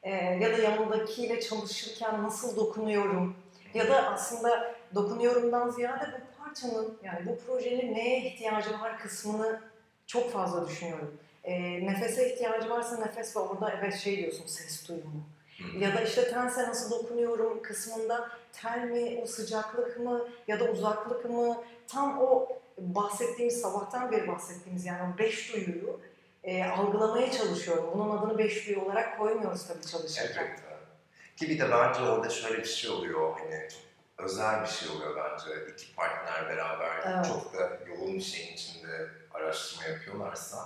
e, 0.04 0.16
ya 0.16 0.58
da 0.58 0.58
yanındakiyle 0.58 1.42
çalışırken 1.42 2.24
nasıl 2.24 2.56
dokunuyorum 2.56 3.36
ya 3.74 3.90
da 3.90 4.12
aslında 4.12 4.76
dokunuyorumdan 4.96 5.70
ziyade 5.70 6.06
bu 6.06 6.44
parçanın 6.44 6.98
yani 7.04 7.26
bu 7.26 7.38
projenin 7.46 7.94
neye 7.94 8.20
ihtiyacı 8.20 8.80
var 8.80 9.00
kısmını 9.00 9.62
çok 10.08 10.32
fazla 10.32 10.68
düşünüyorum. 10.68 11.18
E, 11.44 11.86
nefese 11.86 12.34
ihtiyacı 12.34 12.70
varsa 12.70 12.98
nefes 12.98 13.36
ve 13.36 13.40
orada 13.40 13.74
evet 13.80 13.96
şey 13.96 14.18
diyorsun 14.18 14.46
ses 14.46 14.88
duyumu. 14.88 15.24
Ya 15.80 15.96
da 15.96 16.02
işte 16.02 16.30
tense 16.30 16.64
nasıl 16.64 16.92
dokunuyorum 16.92 17.62
kısmında 17.62 18.30
tel 18.54 18.84
mi, 18.84 19.20
o 19.24 19.26
sıcaklık 19.26 20.00
mı 20.00 20.28
ya 20.48 20.60
da 20.60 20.64
uzaklık 20.64 21.30
mı 21.30 21.58
tam 21.92 22.22
o 22.22 22.48
bahsettiğimiz 22.78 23.62
sabahtan 23.62 24.12
beri 24.12 24.28
bahsettiğimiz 24.28 24.86
yani 24.86 25.14
o 25.14 25.18
beş 25.18 25.54
duyuyu 25.54 26.00
e, 26.44 26.64
algılamaya 26.64 27.32
çalışıyorum. 27.32 27.90
Bunun 27.94 28.18
adını 28.18 28.38
beş 28.38 28.68
duyu 28.68 28.82
olarak 28.82 29.18
koymuyoruz 29.18 29.68
tabii 29.68 29.86
çalışırken. 29.86 30.44
Evet. 30.48 30.60
Ki 31.38 31.50
bir 31.50 31.60
de 31.60 31.72
bence 31.72 32.02
orada 32.02 32.30
şöyle 32.30 32.58
bir 32.58 32.66
şey 32.68 32.90
oluyor 32.92 33.34
hani 33.40 33.68
çok 33.70 33.82
özel 34.26 34.62
bir 34.62 34.68
şey 34.68 34.90
oluyor 34.90 35.16
bence. 35.16 35.72
İki 35.74 35.96
partner 35.96 36.50
beraber 36.50 36.92
Evet. 37.16 37.26
çok 37.26 37.54
da 37.54 37.78
yoğun 37.88 38.14
bir 38.16 38.22
şeyin 38.22 38.54
içinde 38.54 39.08
araştırma 39.34 39.84
yapıyorlarsa. 39.90 40.58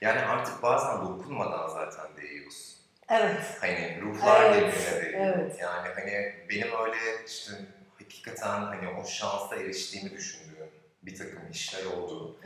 Yani 0.00 0.20
artık 0.20 0.62
bazen 0.62 1.00
dokunmadan 1.00 1.68
zaten 1.68 2.16
değiyoruz. 2.16 2.76
Evet. 3.08 3.56
Hani 3.60 4.00
ruhlar 4.02 4.44
Evet, 4.44 4.74
birbirine 4.74 5.04
değiyor. 5.04 5.34
evet. 5.36 5.56
Yani 5.60 5.88
hani 5.94 6.34
benim 6.50 6.68
öyle 6.84 6.96
işte 7.26 7.52
hakikaten 7.98 8.48
hani 8.62 8.88
o 8.88 9.06
şansa 9.06 9.56
eriştiğimi 9.56 10.10
düşündüğüm 10.10 10.57
bir 11.02 11.18
takım 11.18 11.50
işler 11.50 11.84
oldu. 11.84 12.36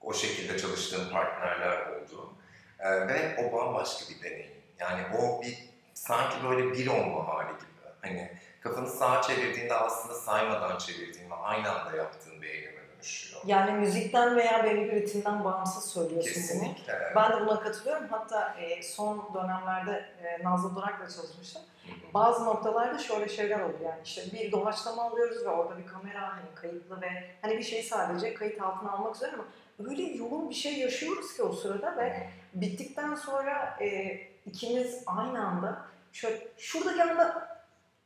O 0.00 0.14
şekilde 0.14 0.58
çalıştığım 0.58 1.10
partnerler 1.10 1.86
oldu. 1.86 2.34
Ee, 2.78 3.08
ve 3.08 3.36
o 3.38 3.52
bambaşka 3.52 4.14
bir 4.14 4.22
deneyim. 4.22 4.52
Yani 4.78 5.02
o 5.18 5.42
bir 5.42 5.68
sanki 5.94 6.44
böyle 6.44 6.72
bir 6.72 6.86
olma 6.86 7.28
hali 7.28 7.48
gibi. 7.48 7.66
Hani 8.02 8.32
kafanı 8.60 8.90
sağa 8.90 9.22
çevirdiğinde 9.22 9.74
aslında 9.74 10.14
saymadan 10.14 10.78
çevirdiğin 10.78 11.30
ve 11.30 11.34
aynı 11.34 11.70
anda 11.70 11.96
yaptığın 11.96 12.42
bir 12.42 12.48
eyleme 12.48 12.75
dönüşüyor. 12.96 13.42
Yani 13.46 13.72
müzikten 13.72 14.36
veya 14.36 14.64
belli 14.64 14.84
bir 14.84 14.92
ritimden 14.92 15.44
bağımsız 15.44 15.84
söylüyorsun 15.84 16.32
bunu. 16.34 16.62
Kesinlikle. 16.62 17.12
Ben 17.16 17.32
de 17.32 17.40
buna 17.40 17.60
katılıyorum. 17.60 18.06
Hatta 18.10 18.54
e, 18.60 18.82
son 18.82 19.34
dönemlerde 19.34 20.04
e, 20.22 20.44
Nazlı 20.44 20.76
Durak'la 20.76 21.08
çalışmıştım. 21.08 21.62
Hı 21.86 21.92
hı. 21.92 22.14
Bazı 22.14 22.44
noktalarda 22.44 22.98
şöyle 22.98 23.28
şeyler 23.28 23.60
oluyor. 23.60 23.80
Yani 23.80 24.00
işte 24.04 24.22
bir 24.32 24.52
doğaçlama 24.52 25.02
alıyoruz 25.02 25.44
ve 25.44 25.48
orada 25.48 25.78
bir 25.78 25.86
kamera 25.86 26.22
hani 26.22 26.54
kayıtlı 26.54 27.00
ve 27.00 27.08
hani 27.42 27.58
bir 27.58 27.62
şeyi 27.62 27.82
sadece 27.82 28.34
kayıt 28.34 28.62
altına 28.62 28.92
almak 28.92 29.16
üzere 29.16 29.32
ama 29.32 29.44
öyle 29.90 30.02
yoğun 30.02 30.50
bir 30.50 30.54
şey 30.54 30.78
yaşıyoruz 30.78 31.36
ki 31.36 31.42
o 31.42 31.52
sırada 31.52 31.96
ve 31.96 32.30
bittikten 32.54 33.14
sonra 33.14 33.76
e, 33.80 34.18
ikimiz 34.46 35.02
aynı 35.06 35.46
anda 35.46 35.82
şöyle 36.12 36.48
şuradaki 36.58 37.02
anda 37.02 37.56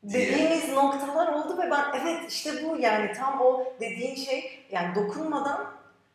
dediğimiz 0.02 0.68
noktalar 0.72 1.32
oldu 1.32 1.58
ve 1.58 1.70
ben 1.70 1.84
evet 2.02 2.32
işte 2.32 2.50
bu 2.64 2.76
yani 2.76 3.12
tam 3.12 3.40
o 3.40 3.72
dediğin 3.80 4.14
şey 4.14 4.59
yani 4.72 4.94
dokunmadan 4.94 5.72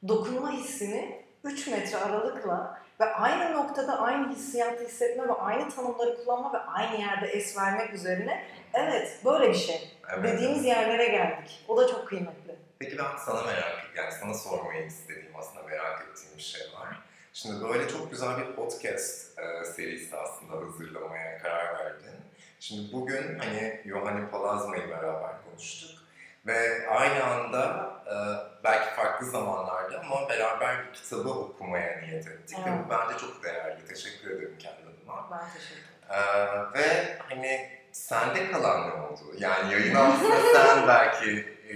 dokunma 0.08 0.52
hissini 0.52 1.26
3 1.44 1.68
metre 1.68 1.98
aralıkla 1.98 2.82
ve 3.00 3.06
aynı 3.06 3.54
noktada 3.54 4.00
aynı 4.00 4.30
hissiyatı 4.30 4.84
hissetme 4.84 5.28
ve 5.28 5.34
aynı 5.34 5.70
tanımları 5.70 6.18
kullanma 6.18 6.54
ve 6.54 6.58
aynı 6.58 7.02
yerde 7.02 7.28
es 7.28 7.58
vermek 7.58 7.94
üzerine 7.94 8.46
evet 8.74 9.20
böyle 9.26 9.50
bir 9.50 9.58
şey. 9.58 9.92
Evet. 10.14 10.24
Dediğimiz 10.24 10.66
yerlere 10.66 11.08
geldik. 11.08 11.66
O 11.68 11.78
da 11.78 11.88
çok 11.88 12.08
kıymetli. 12.08 12.56
Peki 12.80 12.98
ben 12.98 13.18
sana 13.26 13.44
merak 13.44 13.92
yani 13.96 14.12
sana 14.12 14.34
sormayı 14.34 14.86
istediğim 14.86 15.36
aslında 15.36 15.64
merak 15.64 16.02
ettiğim 16.02 16.38
bir 16.38 16.44
şey 16.44 16.62
var. 16.62 17.00
Şimdi 17.34 17.64
böyle 17.64 17.88
çok 17.88 18.12
güzel 18.12 18.38
bir 18.38 18.56
podcast 18.56 19.40
e, 19.40 19.66
serisi 19.66 20.18
aslında 20.18 20.54
hazırlamaya 20.54 21.38
karar 21.38 21.80
verdin. 21.80 22.16
Şimdi 22.60 22.94
bugün 22.94 23.40
hani 23.40 23.82
Yohani 23.86 24.30
Palazma'yı 24.30 24.90
beraber 24.90 25.32
konuştuk. 25.46 26.05
Ve 26.48 26.88
aynı 26.90 27.24
anda 27.24 27.90
e, 28.06 28.16
belki 28.64 28.96
farklı 28.96 29.26
zamanlarda 29.28 30.00
ama 30.00 30.30
beraber 30.30 30.88
bir 30.88 30.94
kitabı 30.94 31.30
okumaya 31.30 32.02
niyet 32.02 32.28
ettik. 32.28 32.58
Ve 32.58 32.70
Evet. 32.70 32.80
bu 32.86 32.90
bence 32.90 33.18
çok 33.20 33.44
değerli. 33.44 33.86
Teşekkür 33.86 34.32
ederim 34.32 34.56
kendi 34.60 34.78
adıma. 34.82 35.28
Ben 35.32 35.54
teşekkür 35.54 35.82
ederim. 35.82 35.96
Ee, 36.10 36.80
ve 36.80 37.18
hani 37.30 37.70
sende 37.92 38.52
kalan 38.52 38.90
ne 38.90 38.94
oldu? 38.94 39.22
Yani 39.38 39.74
yayını 39.74 40.00
aslında 40.00 40.36
sen 40.56 40.88
belki 40.88 41.30
e, 41.70 41.76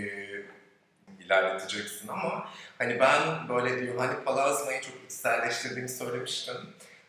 ilerleteceksin 1.23 2.07
ama 2.07 2.47
hani 2.77 2.99
ben 2.99 3.49
böyle 3.49 3.79
diyor 3.79 3.97
hani 3.97 4.23
Palazma'yı 4.23 4.81
çok 4.81 4.95
içselleştirdiğimi 5.05 5.89
söylemiştim. 5.89 6.55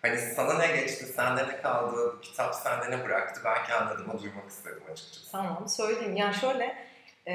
Hani 0.02 0.18
sana 0.18 0.58
ne 0.58 0.66
geçti, 0.66 1.06
sende 1.06 1.48
ne 1.48 1.62
kaldı, 1.62 2.20
kitap 2.22 2.54
sende 2.54 2.90
ne 2.90 3.04
bıraktı 3.04 3.40
ben 3.44 3.64
kendi 3.64 3.90
adıma 3.90 4.22
duymak 4.22 4.50
istedim 4.50 4.82
açıkçası. 4.92 5.32
Tamam 5.32 5.68
söyleyeyim. 5.68 6.16
Yani 6.16 6.34
şöyle 6.34 6.89
e, 7.28 7.34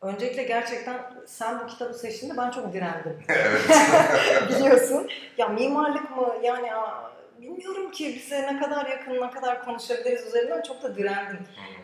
öncelikle 0.00 0.42
gerçekten 0.42 0.96
sen 1.26 1.60
bu 1.60 1.66
kitabı 1.66 1.94
seçtiğinde 1.94 2.36
ben 2.36 2.50
çok 2.50 2.72
direndim. 2.72 3.22
evet. 3.28 3.60
Biliyorsun. 4.48 5.08
Ya 5.38 5.48
mimarlık 5.48 6.16
mı 6.16 6.34
yani 6.42 6.70
bilmiyorum 7.40 7.90
ki 7.90 8.14
bize 8.14 8.42
ne 8.42 8.60
kadar 8.60 8.86
yakın 8.86 9.20
ne 9.20 9.30
kadar 9.30 9.64
konuşabiliriz 9.64 10.26
üzerinden 10.26 10.62
çok 10.62 10.82
da 10.82 10.96
direndim. 10.96 11.38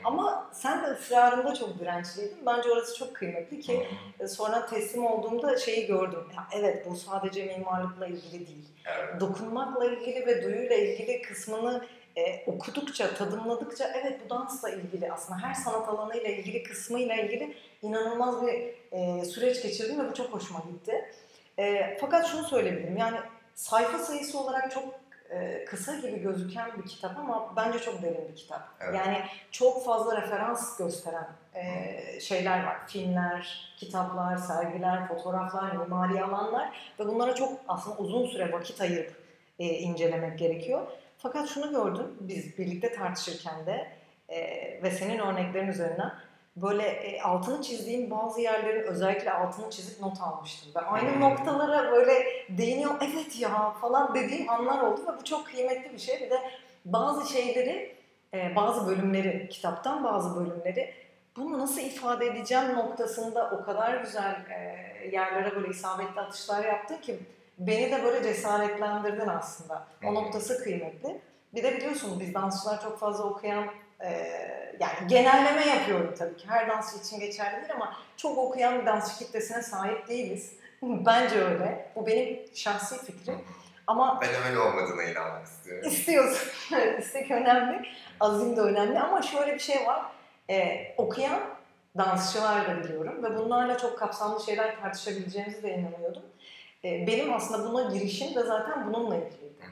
Ama 0.05 0.51
sen 0.53 0.83
de 0.83 0.87
ısrarında 0.87 1.55
çok 1.55 1.79
dirençliydin. 1.79 2.47
Bence 2.47 2.71
orası 2.71 2.99
çok 2.99 3.15
kıymetli 3.17 3.61
ki 3.61 3.87
e, 4.21 4.29
sonra 4.29 4.67
teslim 4.67 5.07
olduğumda 5.07 5.57
şeyi 5.57 5.87
gördüm. 5.87 6.25
Ya 6.37 6.47
evet 6.53 6.87
bu 6.91 6.97
sadece 6.97 7.45
mimarlıkla 7.45 8.07
ilgili 8.07 8.47
değil. 8.47 8.69
evet. 8.87 9.21
Dokunmakla 9.21 9.85
ilgili 9.85 10.27
ve 10.27 10.43
duyuyla 10.43 10.77
ilgili 10.77 11.23
kısmını 11.23 11.87
e, 12.21 12.45
okudukça, 12.47 13.15
tadımladıkça 13.15 13.93
evet 13.95 14.21
bu 14.25 14.31
dansla 14.31 14.71
ilgili 14.71 15.13
aslında 15.13 15.39
her 15.39 15.55
sanat 15.55 15.89
alanıyla 15.89 16.31
ilgili 16.31 16.63
kısmıyla 16.63 17.15
ilgili 17.15 17.57
inanılmaz 17.83 18.47
bir 18.47 18.75
e, 18.93 19.25
süreç 19.25 19.63
geçirdim 19.63 20.01
ve 20.01 20.11
bu 20.11 20.15
çok 20.15 20.27
hoşuma 20.27 20.61
gitti. 20.61 21.13
E, 21.59 21.97
fakat 22.01 22.27
şunu 22.27 22.45
söyleyebilirim 22.45 22.97
yani 22.97 23.17
sayfa 23.55 23.99
sayısı 23.99 24.39
olarak 24.39 24.71
çok 24.71 24.85
e, 25.31 25.65
kısa 25.65 25.95
gibi 25.95 26.21
gözüken 26.21 26.71
bir 26.79 26.89
kitap 26.89 27.19
ama 27.19 27.53
bence 27.57 27.79
çok 27.79 28.03
derin 28.03 28.29
bir 28.29 28.37
kitap. 28.37 28.69
Evet. 28.81 28.95
Yani 28.95 29.23
çok 29.51 29.85
fazla 29.85 30.23
referans 30.23 30.79
gösteren 30.79 31.29
e, 31.55 32.21
şeyler 32.21 32.65
var. 32.67 32.77
Filmler, 32.87 33.75
kitaplar, 33.77 34.37
sergiler, 34.37 35.09
fotoğraflar, 35.09 35.77
mimari 35.77 36.23
alanlar 36.25 36.93
ve 37.01 37.07
bunlara 37.07 37.35
çok 37.35 37.53
aslında 37.69 37.97
uzun 37.97 38.27
süre 38.27 38.53
vakit 38.53 38.81
ayırıp 38.81 39.15
e, 39.59 39.65
incelemek 39.65 40.39
gerekiyor. 40.39 40.87
Fakat 41.23 41.49
şunu 41.49 41.71
gördüm 41.71 42.17
biz 42.21 42.59
birlikte 42.59 42.93
tartışırken 42.93 43.67
de 43.67 43.89
e, 44.29 44.39
ve 44.83 44.91
senin 44.91 45.19
örneklerin 45.19 45.69
üzerinden 45.69 46.13
böyle 46.57 46.83
e, 46.83 47.23
altını 47.23 47.63
çizdiğim 47.63 48.11
bazı 48.11 48.41
yerlerin 48.41 48.83
özellikle 48.83 49.33
altını 49.33 49.71
çizip 49.71 50.01
not 50.01 50.21
almıştım. 50.21 50.73
Ve 50.75 50.81
aynı 50.81 51.15
Hmm. 51.15 51.21
noktalara 51.21 51.93
böyle 51.93 52.25
değiniyor 52.49 52.91
evet 53.01 53.41
ya 53.41 53.71
falan 53.71 54.15
dediğim 54.15 54.51
anlar 54.51 54.83
oldu 54.83 55.01
ve 55.01 55.21
bu 55.21 55.25
çok 55.25 55.47
kıymetli 55.47 55.93
bir 55.93 55.99
şey. 55.99 56.21
Bir 56.21 56.31
de 56.31 56.41
bazı 56.85 57.33
şeyleri, 57.33 57.97
e, 58.35 58.57
bazı 58.57 58.87
bölümleri, 58.87 59.49
kitaptan 59.49 60.05
bazı 60.05 60.41
bölümleri 60.41 60.95
bunu 61.37 61.59
nasıl 61.59 61.81
ifade 61.81 62.27
edeceğim 62.27 62.75
noktasında 62.75 63.51
o 63.61 63.65
kadar 63.65 63.97
güzel 63.97 64.37
e, 64.51 65.09
yerlere 65.13 65.57
böyle 65.57 65.69
isabetli 65.69 66.21
atışlar 66.21 66.65
yaptın 66.65 66.97
ki 66.97 67.19
beni 67.61 67.93
de 67.93 68.05
böyle 68.05 68.23
cesaretlendirdin 68.23 69.29
aslında. 69.29 69.87
O 70.05 70.11
hı. 70.11 70.15
noktası 70.15 70.65
kıymetli. 70.65 71.21
Bir 71.55 71.63
de 71.63 71.77
biliyorsun 71.77 72.21
biz 72.21 72.35
dansçılar 72.35 72.83
çok 72.83 72.99
fazla 72.99 73.25
okuyan 73.25 73.67
e, 74.01 74.11
yani 74.81 75.09
genelleme 75.09 75.67
yapıyorum 75.67 76.15
tabii 76.19 76.37
ki. 76.37 76.49
Her 76.49 76.69
dansçı 76.69 76.99
için 76.99 77.21
geçerli 77.21 77.57
değil 77.57 77.75
ama 77.75 77.97
çok 78.17 78.39
okuyan 78.39 78.81
bir 78.81 78.87
dansçı 78.87 79.19
kitlesine 79.25 79.63
sahip 79.63 80.09
değiliz. 80.09 80.53
Bence 80.83 81.45
öyle. 81.45 81.91
Bu 81.97 82.07
benim 82.07 82.41
şahsi 82.55 83.05
fikrim. 83.05 83.39
Ama 83.87 84.21
Ben 84.21 84.51
öyle 84.51 84.59
olmadığına 84.59 85.03
inanmak 85.03 85.47
istiyorum. 85.47 85.89
istiyorsun. 85.91 86.49
İstek 86.99 87.31
önemli, 87.31 87.89
azim 88.21 88.57
de 88.57 88.61
önemli 88.61 89.01
ama 89.01 89.23
şöyle 89.23 89.55
bir 89.55 89.59
şey 89.59 89.87
var. 89.87 90.03
Ee, 90.51 90.95
okuyan 90.97 91.41
dansçılar 91.99 92.69
da 92.69 92.85
biliyorum 92.85 93.25
ve 93.25 93.39
bunlarla 93.39 93.79
çok 93.79 93.99
kapsamlı 93.99 94.45
şeyler 94.45 94.81
tartışabileceğimizi 94.81 95.63
de 95.63 95.75
inanıyordum. 95.75 96.23
Ee, 96.85 97.07
benim 97.07 97.33
aslında 97.33 97.73
buna 97.73 97.95
girişim 97.95 98.35
de 98.35 98.43
zaten 98.43 98.87
bununla 98.87 99.17
ilgiliydi. 99.17 99.65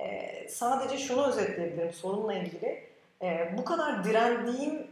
Ee, 0.00 0.48
sadece 0.48 0.98
şunu 0.98 1.26
özetleyebilirim 1.26 1.92
sorunla 1.92 2.34
ilgili. 2.34 2.88
Ee, 3.22 3.54
bu 3.58 3.64
kadar 3.64 4.04
direndiğim 4.04 4.86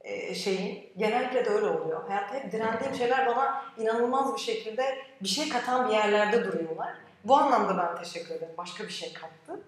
e, 0.00 0.34
şeyin 0.34 0.92
genellikle 0.96 1.44
de 1.44 1.50
öyle 1.50 1.66
oluyor. 1.66 2.08
Hayatta 2.08 2.34
hep 2.34 2.52
direndiğim 2.52 2.94
şeyler 2.94 3.26
bana 3.26 3.64
inanılmaz 3.78 4.34
bir 4.34 4.40
şekilde 4.40 4.98
bir 5.22 5.28
şey 5.28 5.48
katan 5.48 5.88
bir 5.88 5.94
yerlerde 5.94 6.44
duruyorlar. 6.44 6.94
Bu 7.24 7.36
anlamda 7.36 7.78
ben 7.78 8.02
teşekkür 8.02 8.34
ederim. 8.34 8.54
Başka 8.58 8.84
bir 8.84 8.92
şey 8.92 9.12
kattı. 9.12 9.60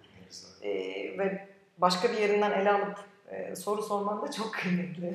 Ee, 0.62 0.68
ve 1.18 1.48
başka 1.78 2.12
bir 2.12 2.18
yerinden 2.18 2.50
ele 2.50 2.70
alıp 2.72 2.98
e, 3.30 3.56
soru 3.56 3.82
sorman 3.82 4.22
da 4.22 4.30
çok 4.32 4.54
kıymetli. 4.54 5.14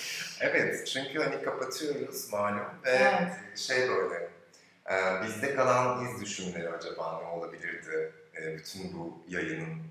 evet 0.40 0.86
çünkü 0.86 1.22
hani 1.22 1.42
kapatıyoruz 1.42 2.32
malum 2.32 2.58
ve 2.84 2.90
Evet. 2.90 3.32
şey 3.56 3.88
böyle 3.88 4.29
e, 4.90 5.22
bizde 5.22 5.54
kalan 5.54 6.04
iz 6.04 6.20
düşümleri 6.20 6.68
acaba 6.68 7.20
ne 7.22 7.28
olabilirdi 7.28 8.12
e, 8.36 8.56
bütün 8.56 8.98
bu 8.98 9.18
yayının 9.28 9.82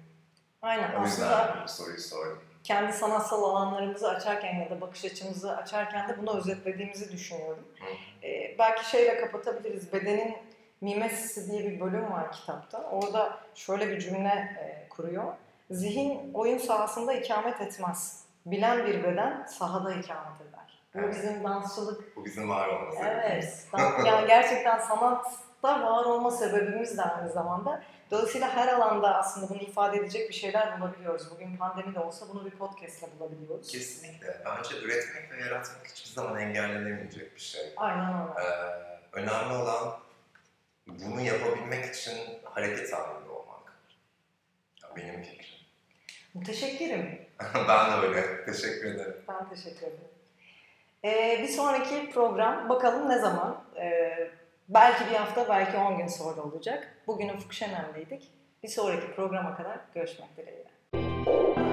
Aynen 0.62 0.94
o 0.96 1.00
aslında 1.00 1.06
yüzden 1.06 1.64
bu 1.64 1.68
soruyu 1.70 1.98
sordum. 2.00 2.40
kendi 2.64 2.94
sanatsal 2.94 3.44
alanlarımızı 3.44 4.10
açarken 4.10 4.56
ya 4.56 4.70
da 4.70 4.82
bakış 4.82 5.06
açımızı 5.06 5.58
açarken 5.58 6.10
de 6.10 6.18
bunu 6.22 6.38
özetlediğimizi 6.38 7.12
düşünüyorum. 7.12 7.68
Hı. 7.80 8.26
Ee, 8.28 8.56
belki 8.60 8.90
şeyle 8.90 9.18
kapatabiliriz. 9.22 9.94
Bedenin 9.94 10.38
mimesisi 10.82 11.52
diye 11.52 11.64
bir 11.72 11.80
bölüm 11.80 12.12
var 12.12 12.32
kitapta. 12.32 12.84
Orada 12.84 13.38
şöyle 13.56 13.90
bir 13.90 14.00
cümle 14.00 14.30
e, 14.30 14.90
kuruyor. 14.90 15.34
Zihin 15.72 16.34
oyun 16.34 16.58
sahasında 16.58 17.14
ikamet 17.14 17.62
etmez. 17.62 18.24
Bilen 18.46 18.88
bir 18.88 19.04
beden 19.04 19.46
sahada 19.46 19.94
ikamet 19.94 20.42
eder. 20.42 20.49
Bu 20.96 21.00
Evet. 21.00 21.16
bizim 21.16 21.44
dansçılık 21.44 22.16
Bu 22.16 22.26
bizim 22.26 22.50
var 22.50 22.68
olmamız. 22.68 22.96
Evet. 23.02 23.68
Dan- 23.74 24.06
yani 24.06 24.28
gerçekten 24.28 24.80
sanat 24.80 25.26
Sanatta 25.62 25.84
var 25.86 26.06
olma 26.06 26.32
sebebimiz 26.32 26.98
de 26.98 27.02
aynı 27.02 27.30
zamanda. 27.32 27.84
Dolayısıyla 28.12 28.56
her 28.56 28.68
alanda 28.68 29.16
aslında 29.18 29.50
bunu 29.50 29.62
ifade 29.62 29.98
edecek 29.98 30.30
bir 30.30 30.34
şeyler 30.34 30.80
bulabiliyoruz. 30.80 31.32
Bugün 31.32 31.58
pandemi 31.58 31.96
de 31.96 32.00
olsa 32.00 32.26
bunu 32.30 32.46
bir 32.46 32.52
podcastle 32.52 33.08
bulabiliyoruz. 33.20 33.72
Kesinlikle. 33.72 34.42
Bence 34.46 34.78
üretmek 34.78 35.32
ve 35.32 35.44
yaratmak 35.44 35.88
hiçbir 35.88 36.10
zaman 36.10 36.40
engellenemeyecek 36.40 37.36
bir 37.36 37.42
şey. 37.42 37.74
Aynen 37.78 38.14
öyle. 38.14 38.48
Ee, 38.48 39.00
önemli 39.14 39.54
olan 39.54 40.00
bunu 40.88 41.22
yapabilmek 41.22 41.86
için 41.96 42.18
hareket 42.44 42.94
halinde 42.94 43.30
olmak. 43.30 43.74
Ya 44.84 44.90
benim 44.96 45.24
fikrim. 45.24 45.60
Müteşekkirim. 46.34 47.28
ben 47.70 47.92
de 48.02 48.08
öyle. 48.08 48.46
Teşekkür 48.46 48.96
ederim. 48.96 49.16
Ben 49.28 49.50
teşekkür 49.50 49.88
ederim. 49.88 50.08
Ee, 51.06 51.40
bir 51.44 51.48
sonraki 51.48 52.10
program 52.12 52.70
bakalım 52.70 53.10
ne 53.10 53.20
zaman? 53.20 53.64
Ee, 53.76 54.30
belki 54.70 55.10
bir 55.12 55.16
hafta, 55.16 55.50
belki 55.50 55.78
10 55.78 55.98
gün 55.98 56.08
sonra 56.08 56.42
olacak. 56.42 56.98
Bugün 57.08 57.30
Ufuk. 57.30 57.54
Bir 58.64 58.68
sonraki 58.68 59.16
programa 59.16 59.58
kadar 59.58 59.80
görüşmek 59.94 60.30
dileğiyle. 60.38 61.69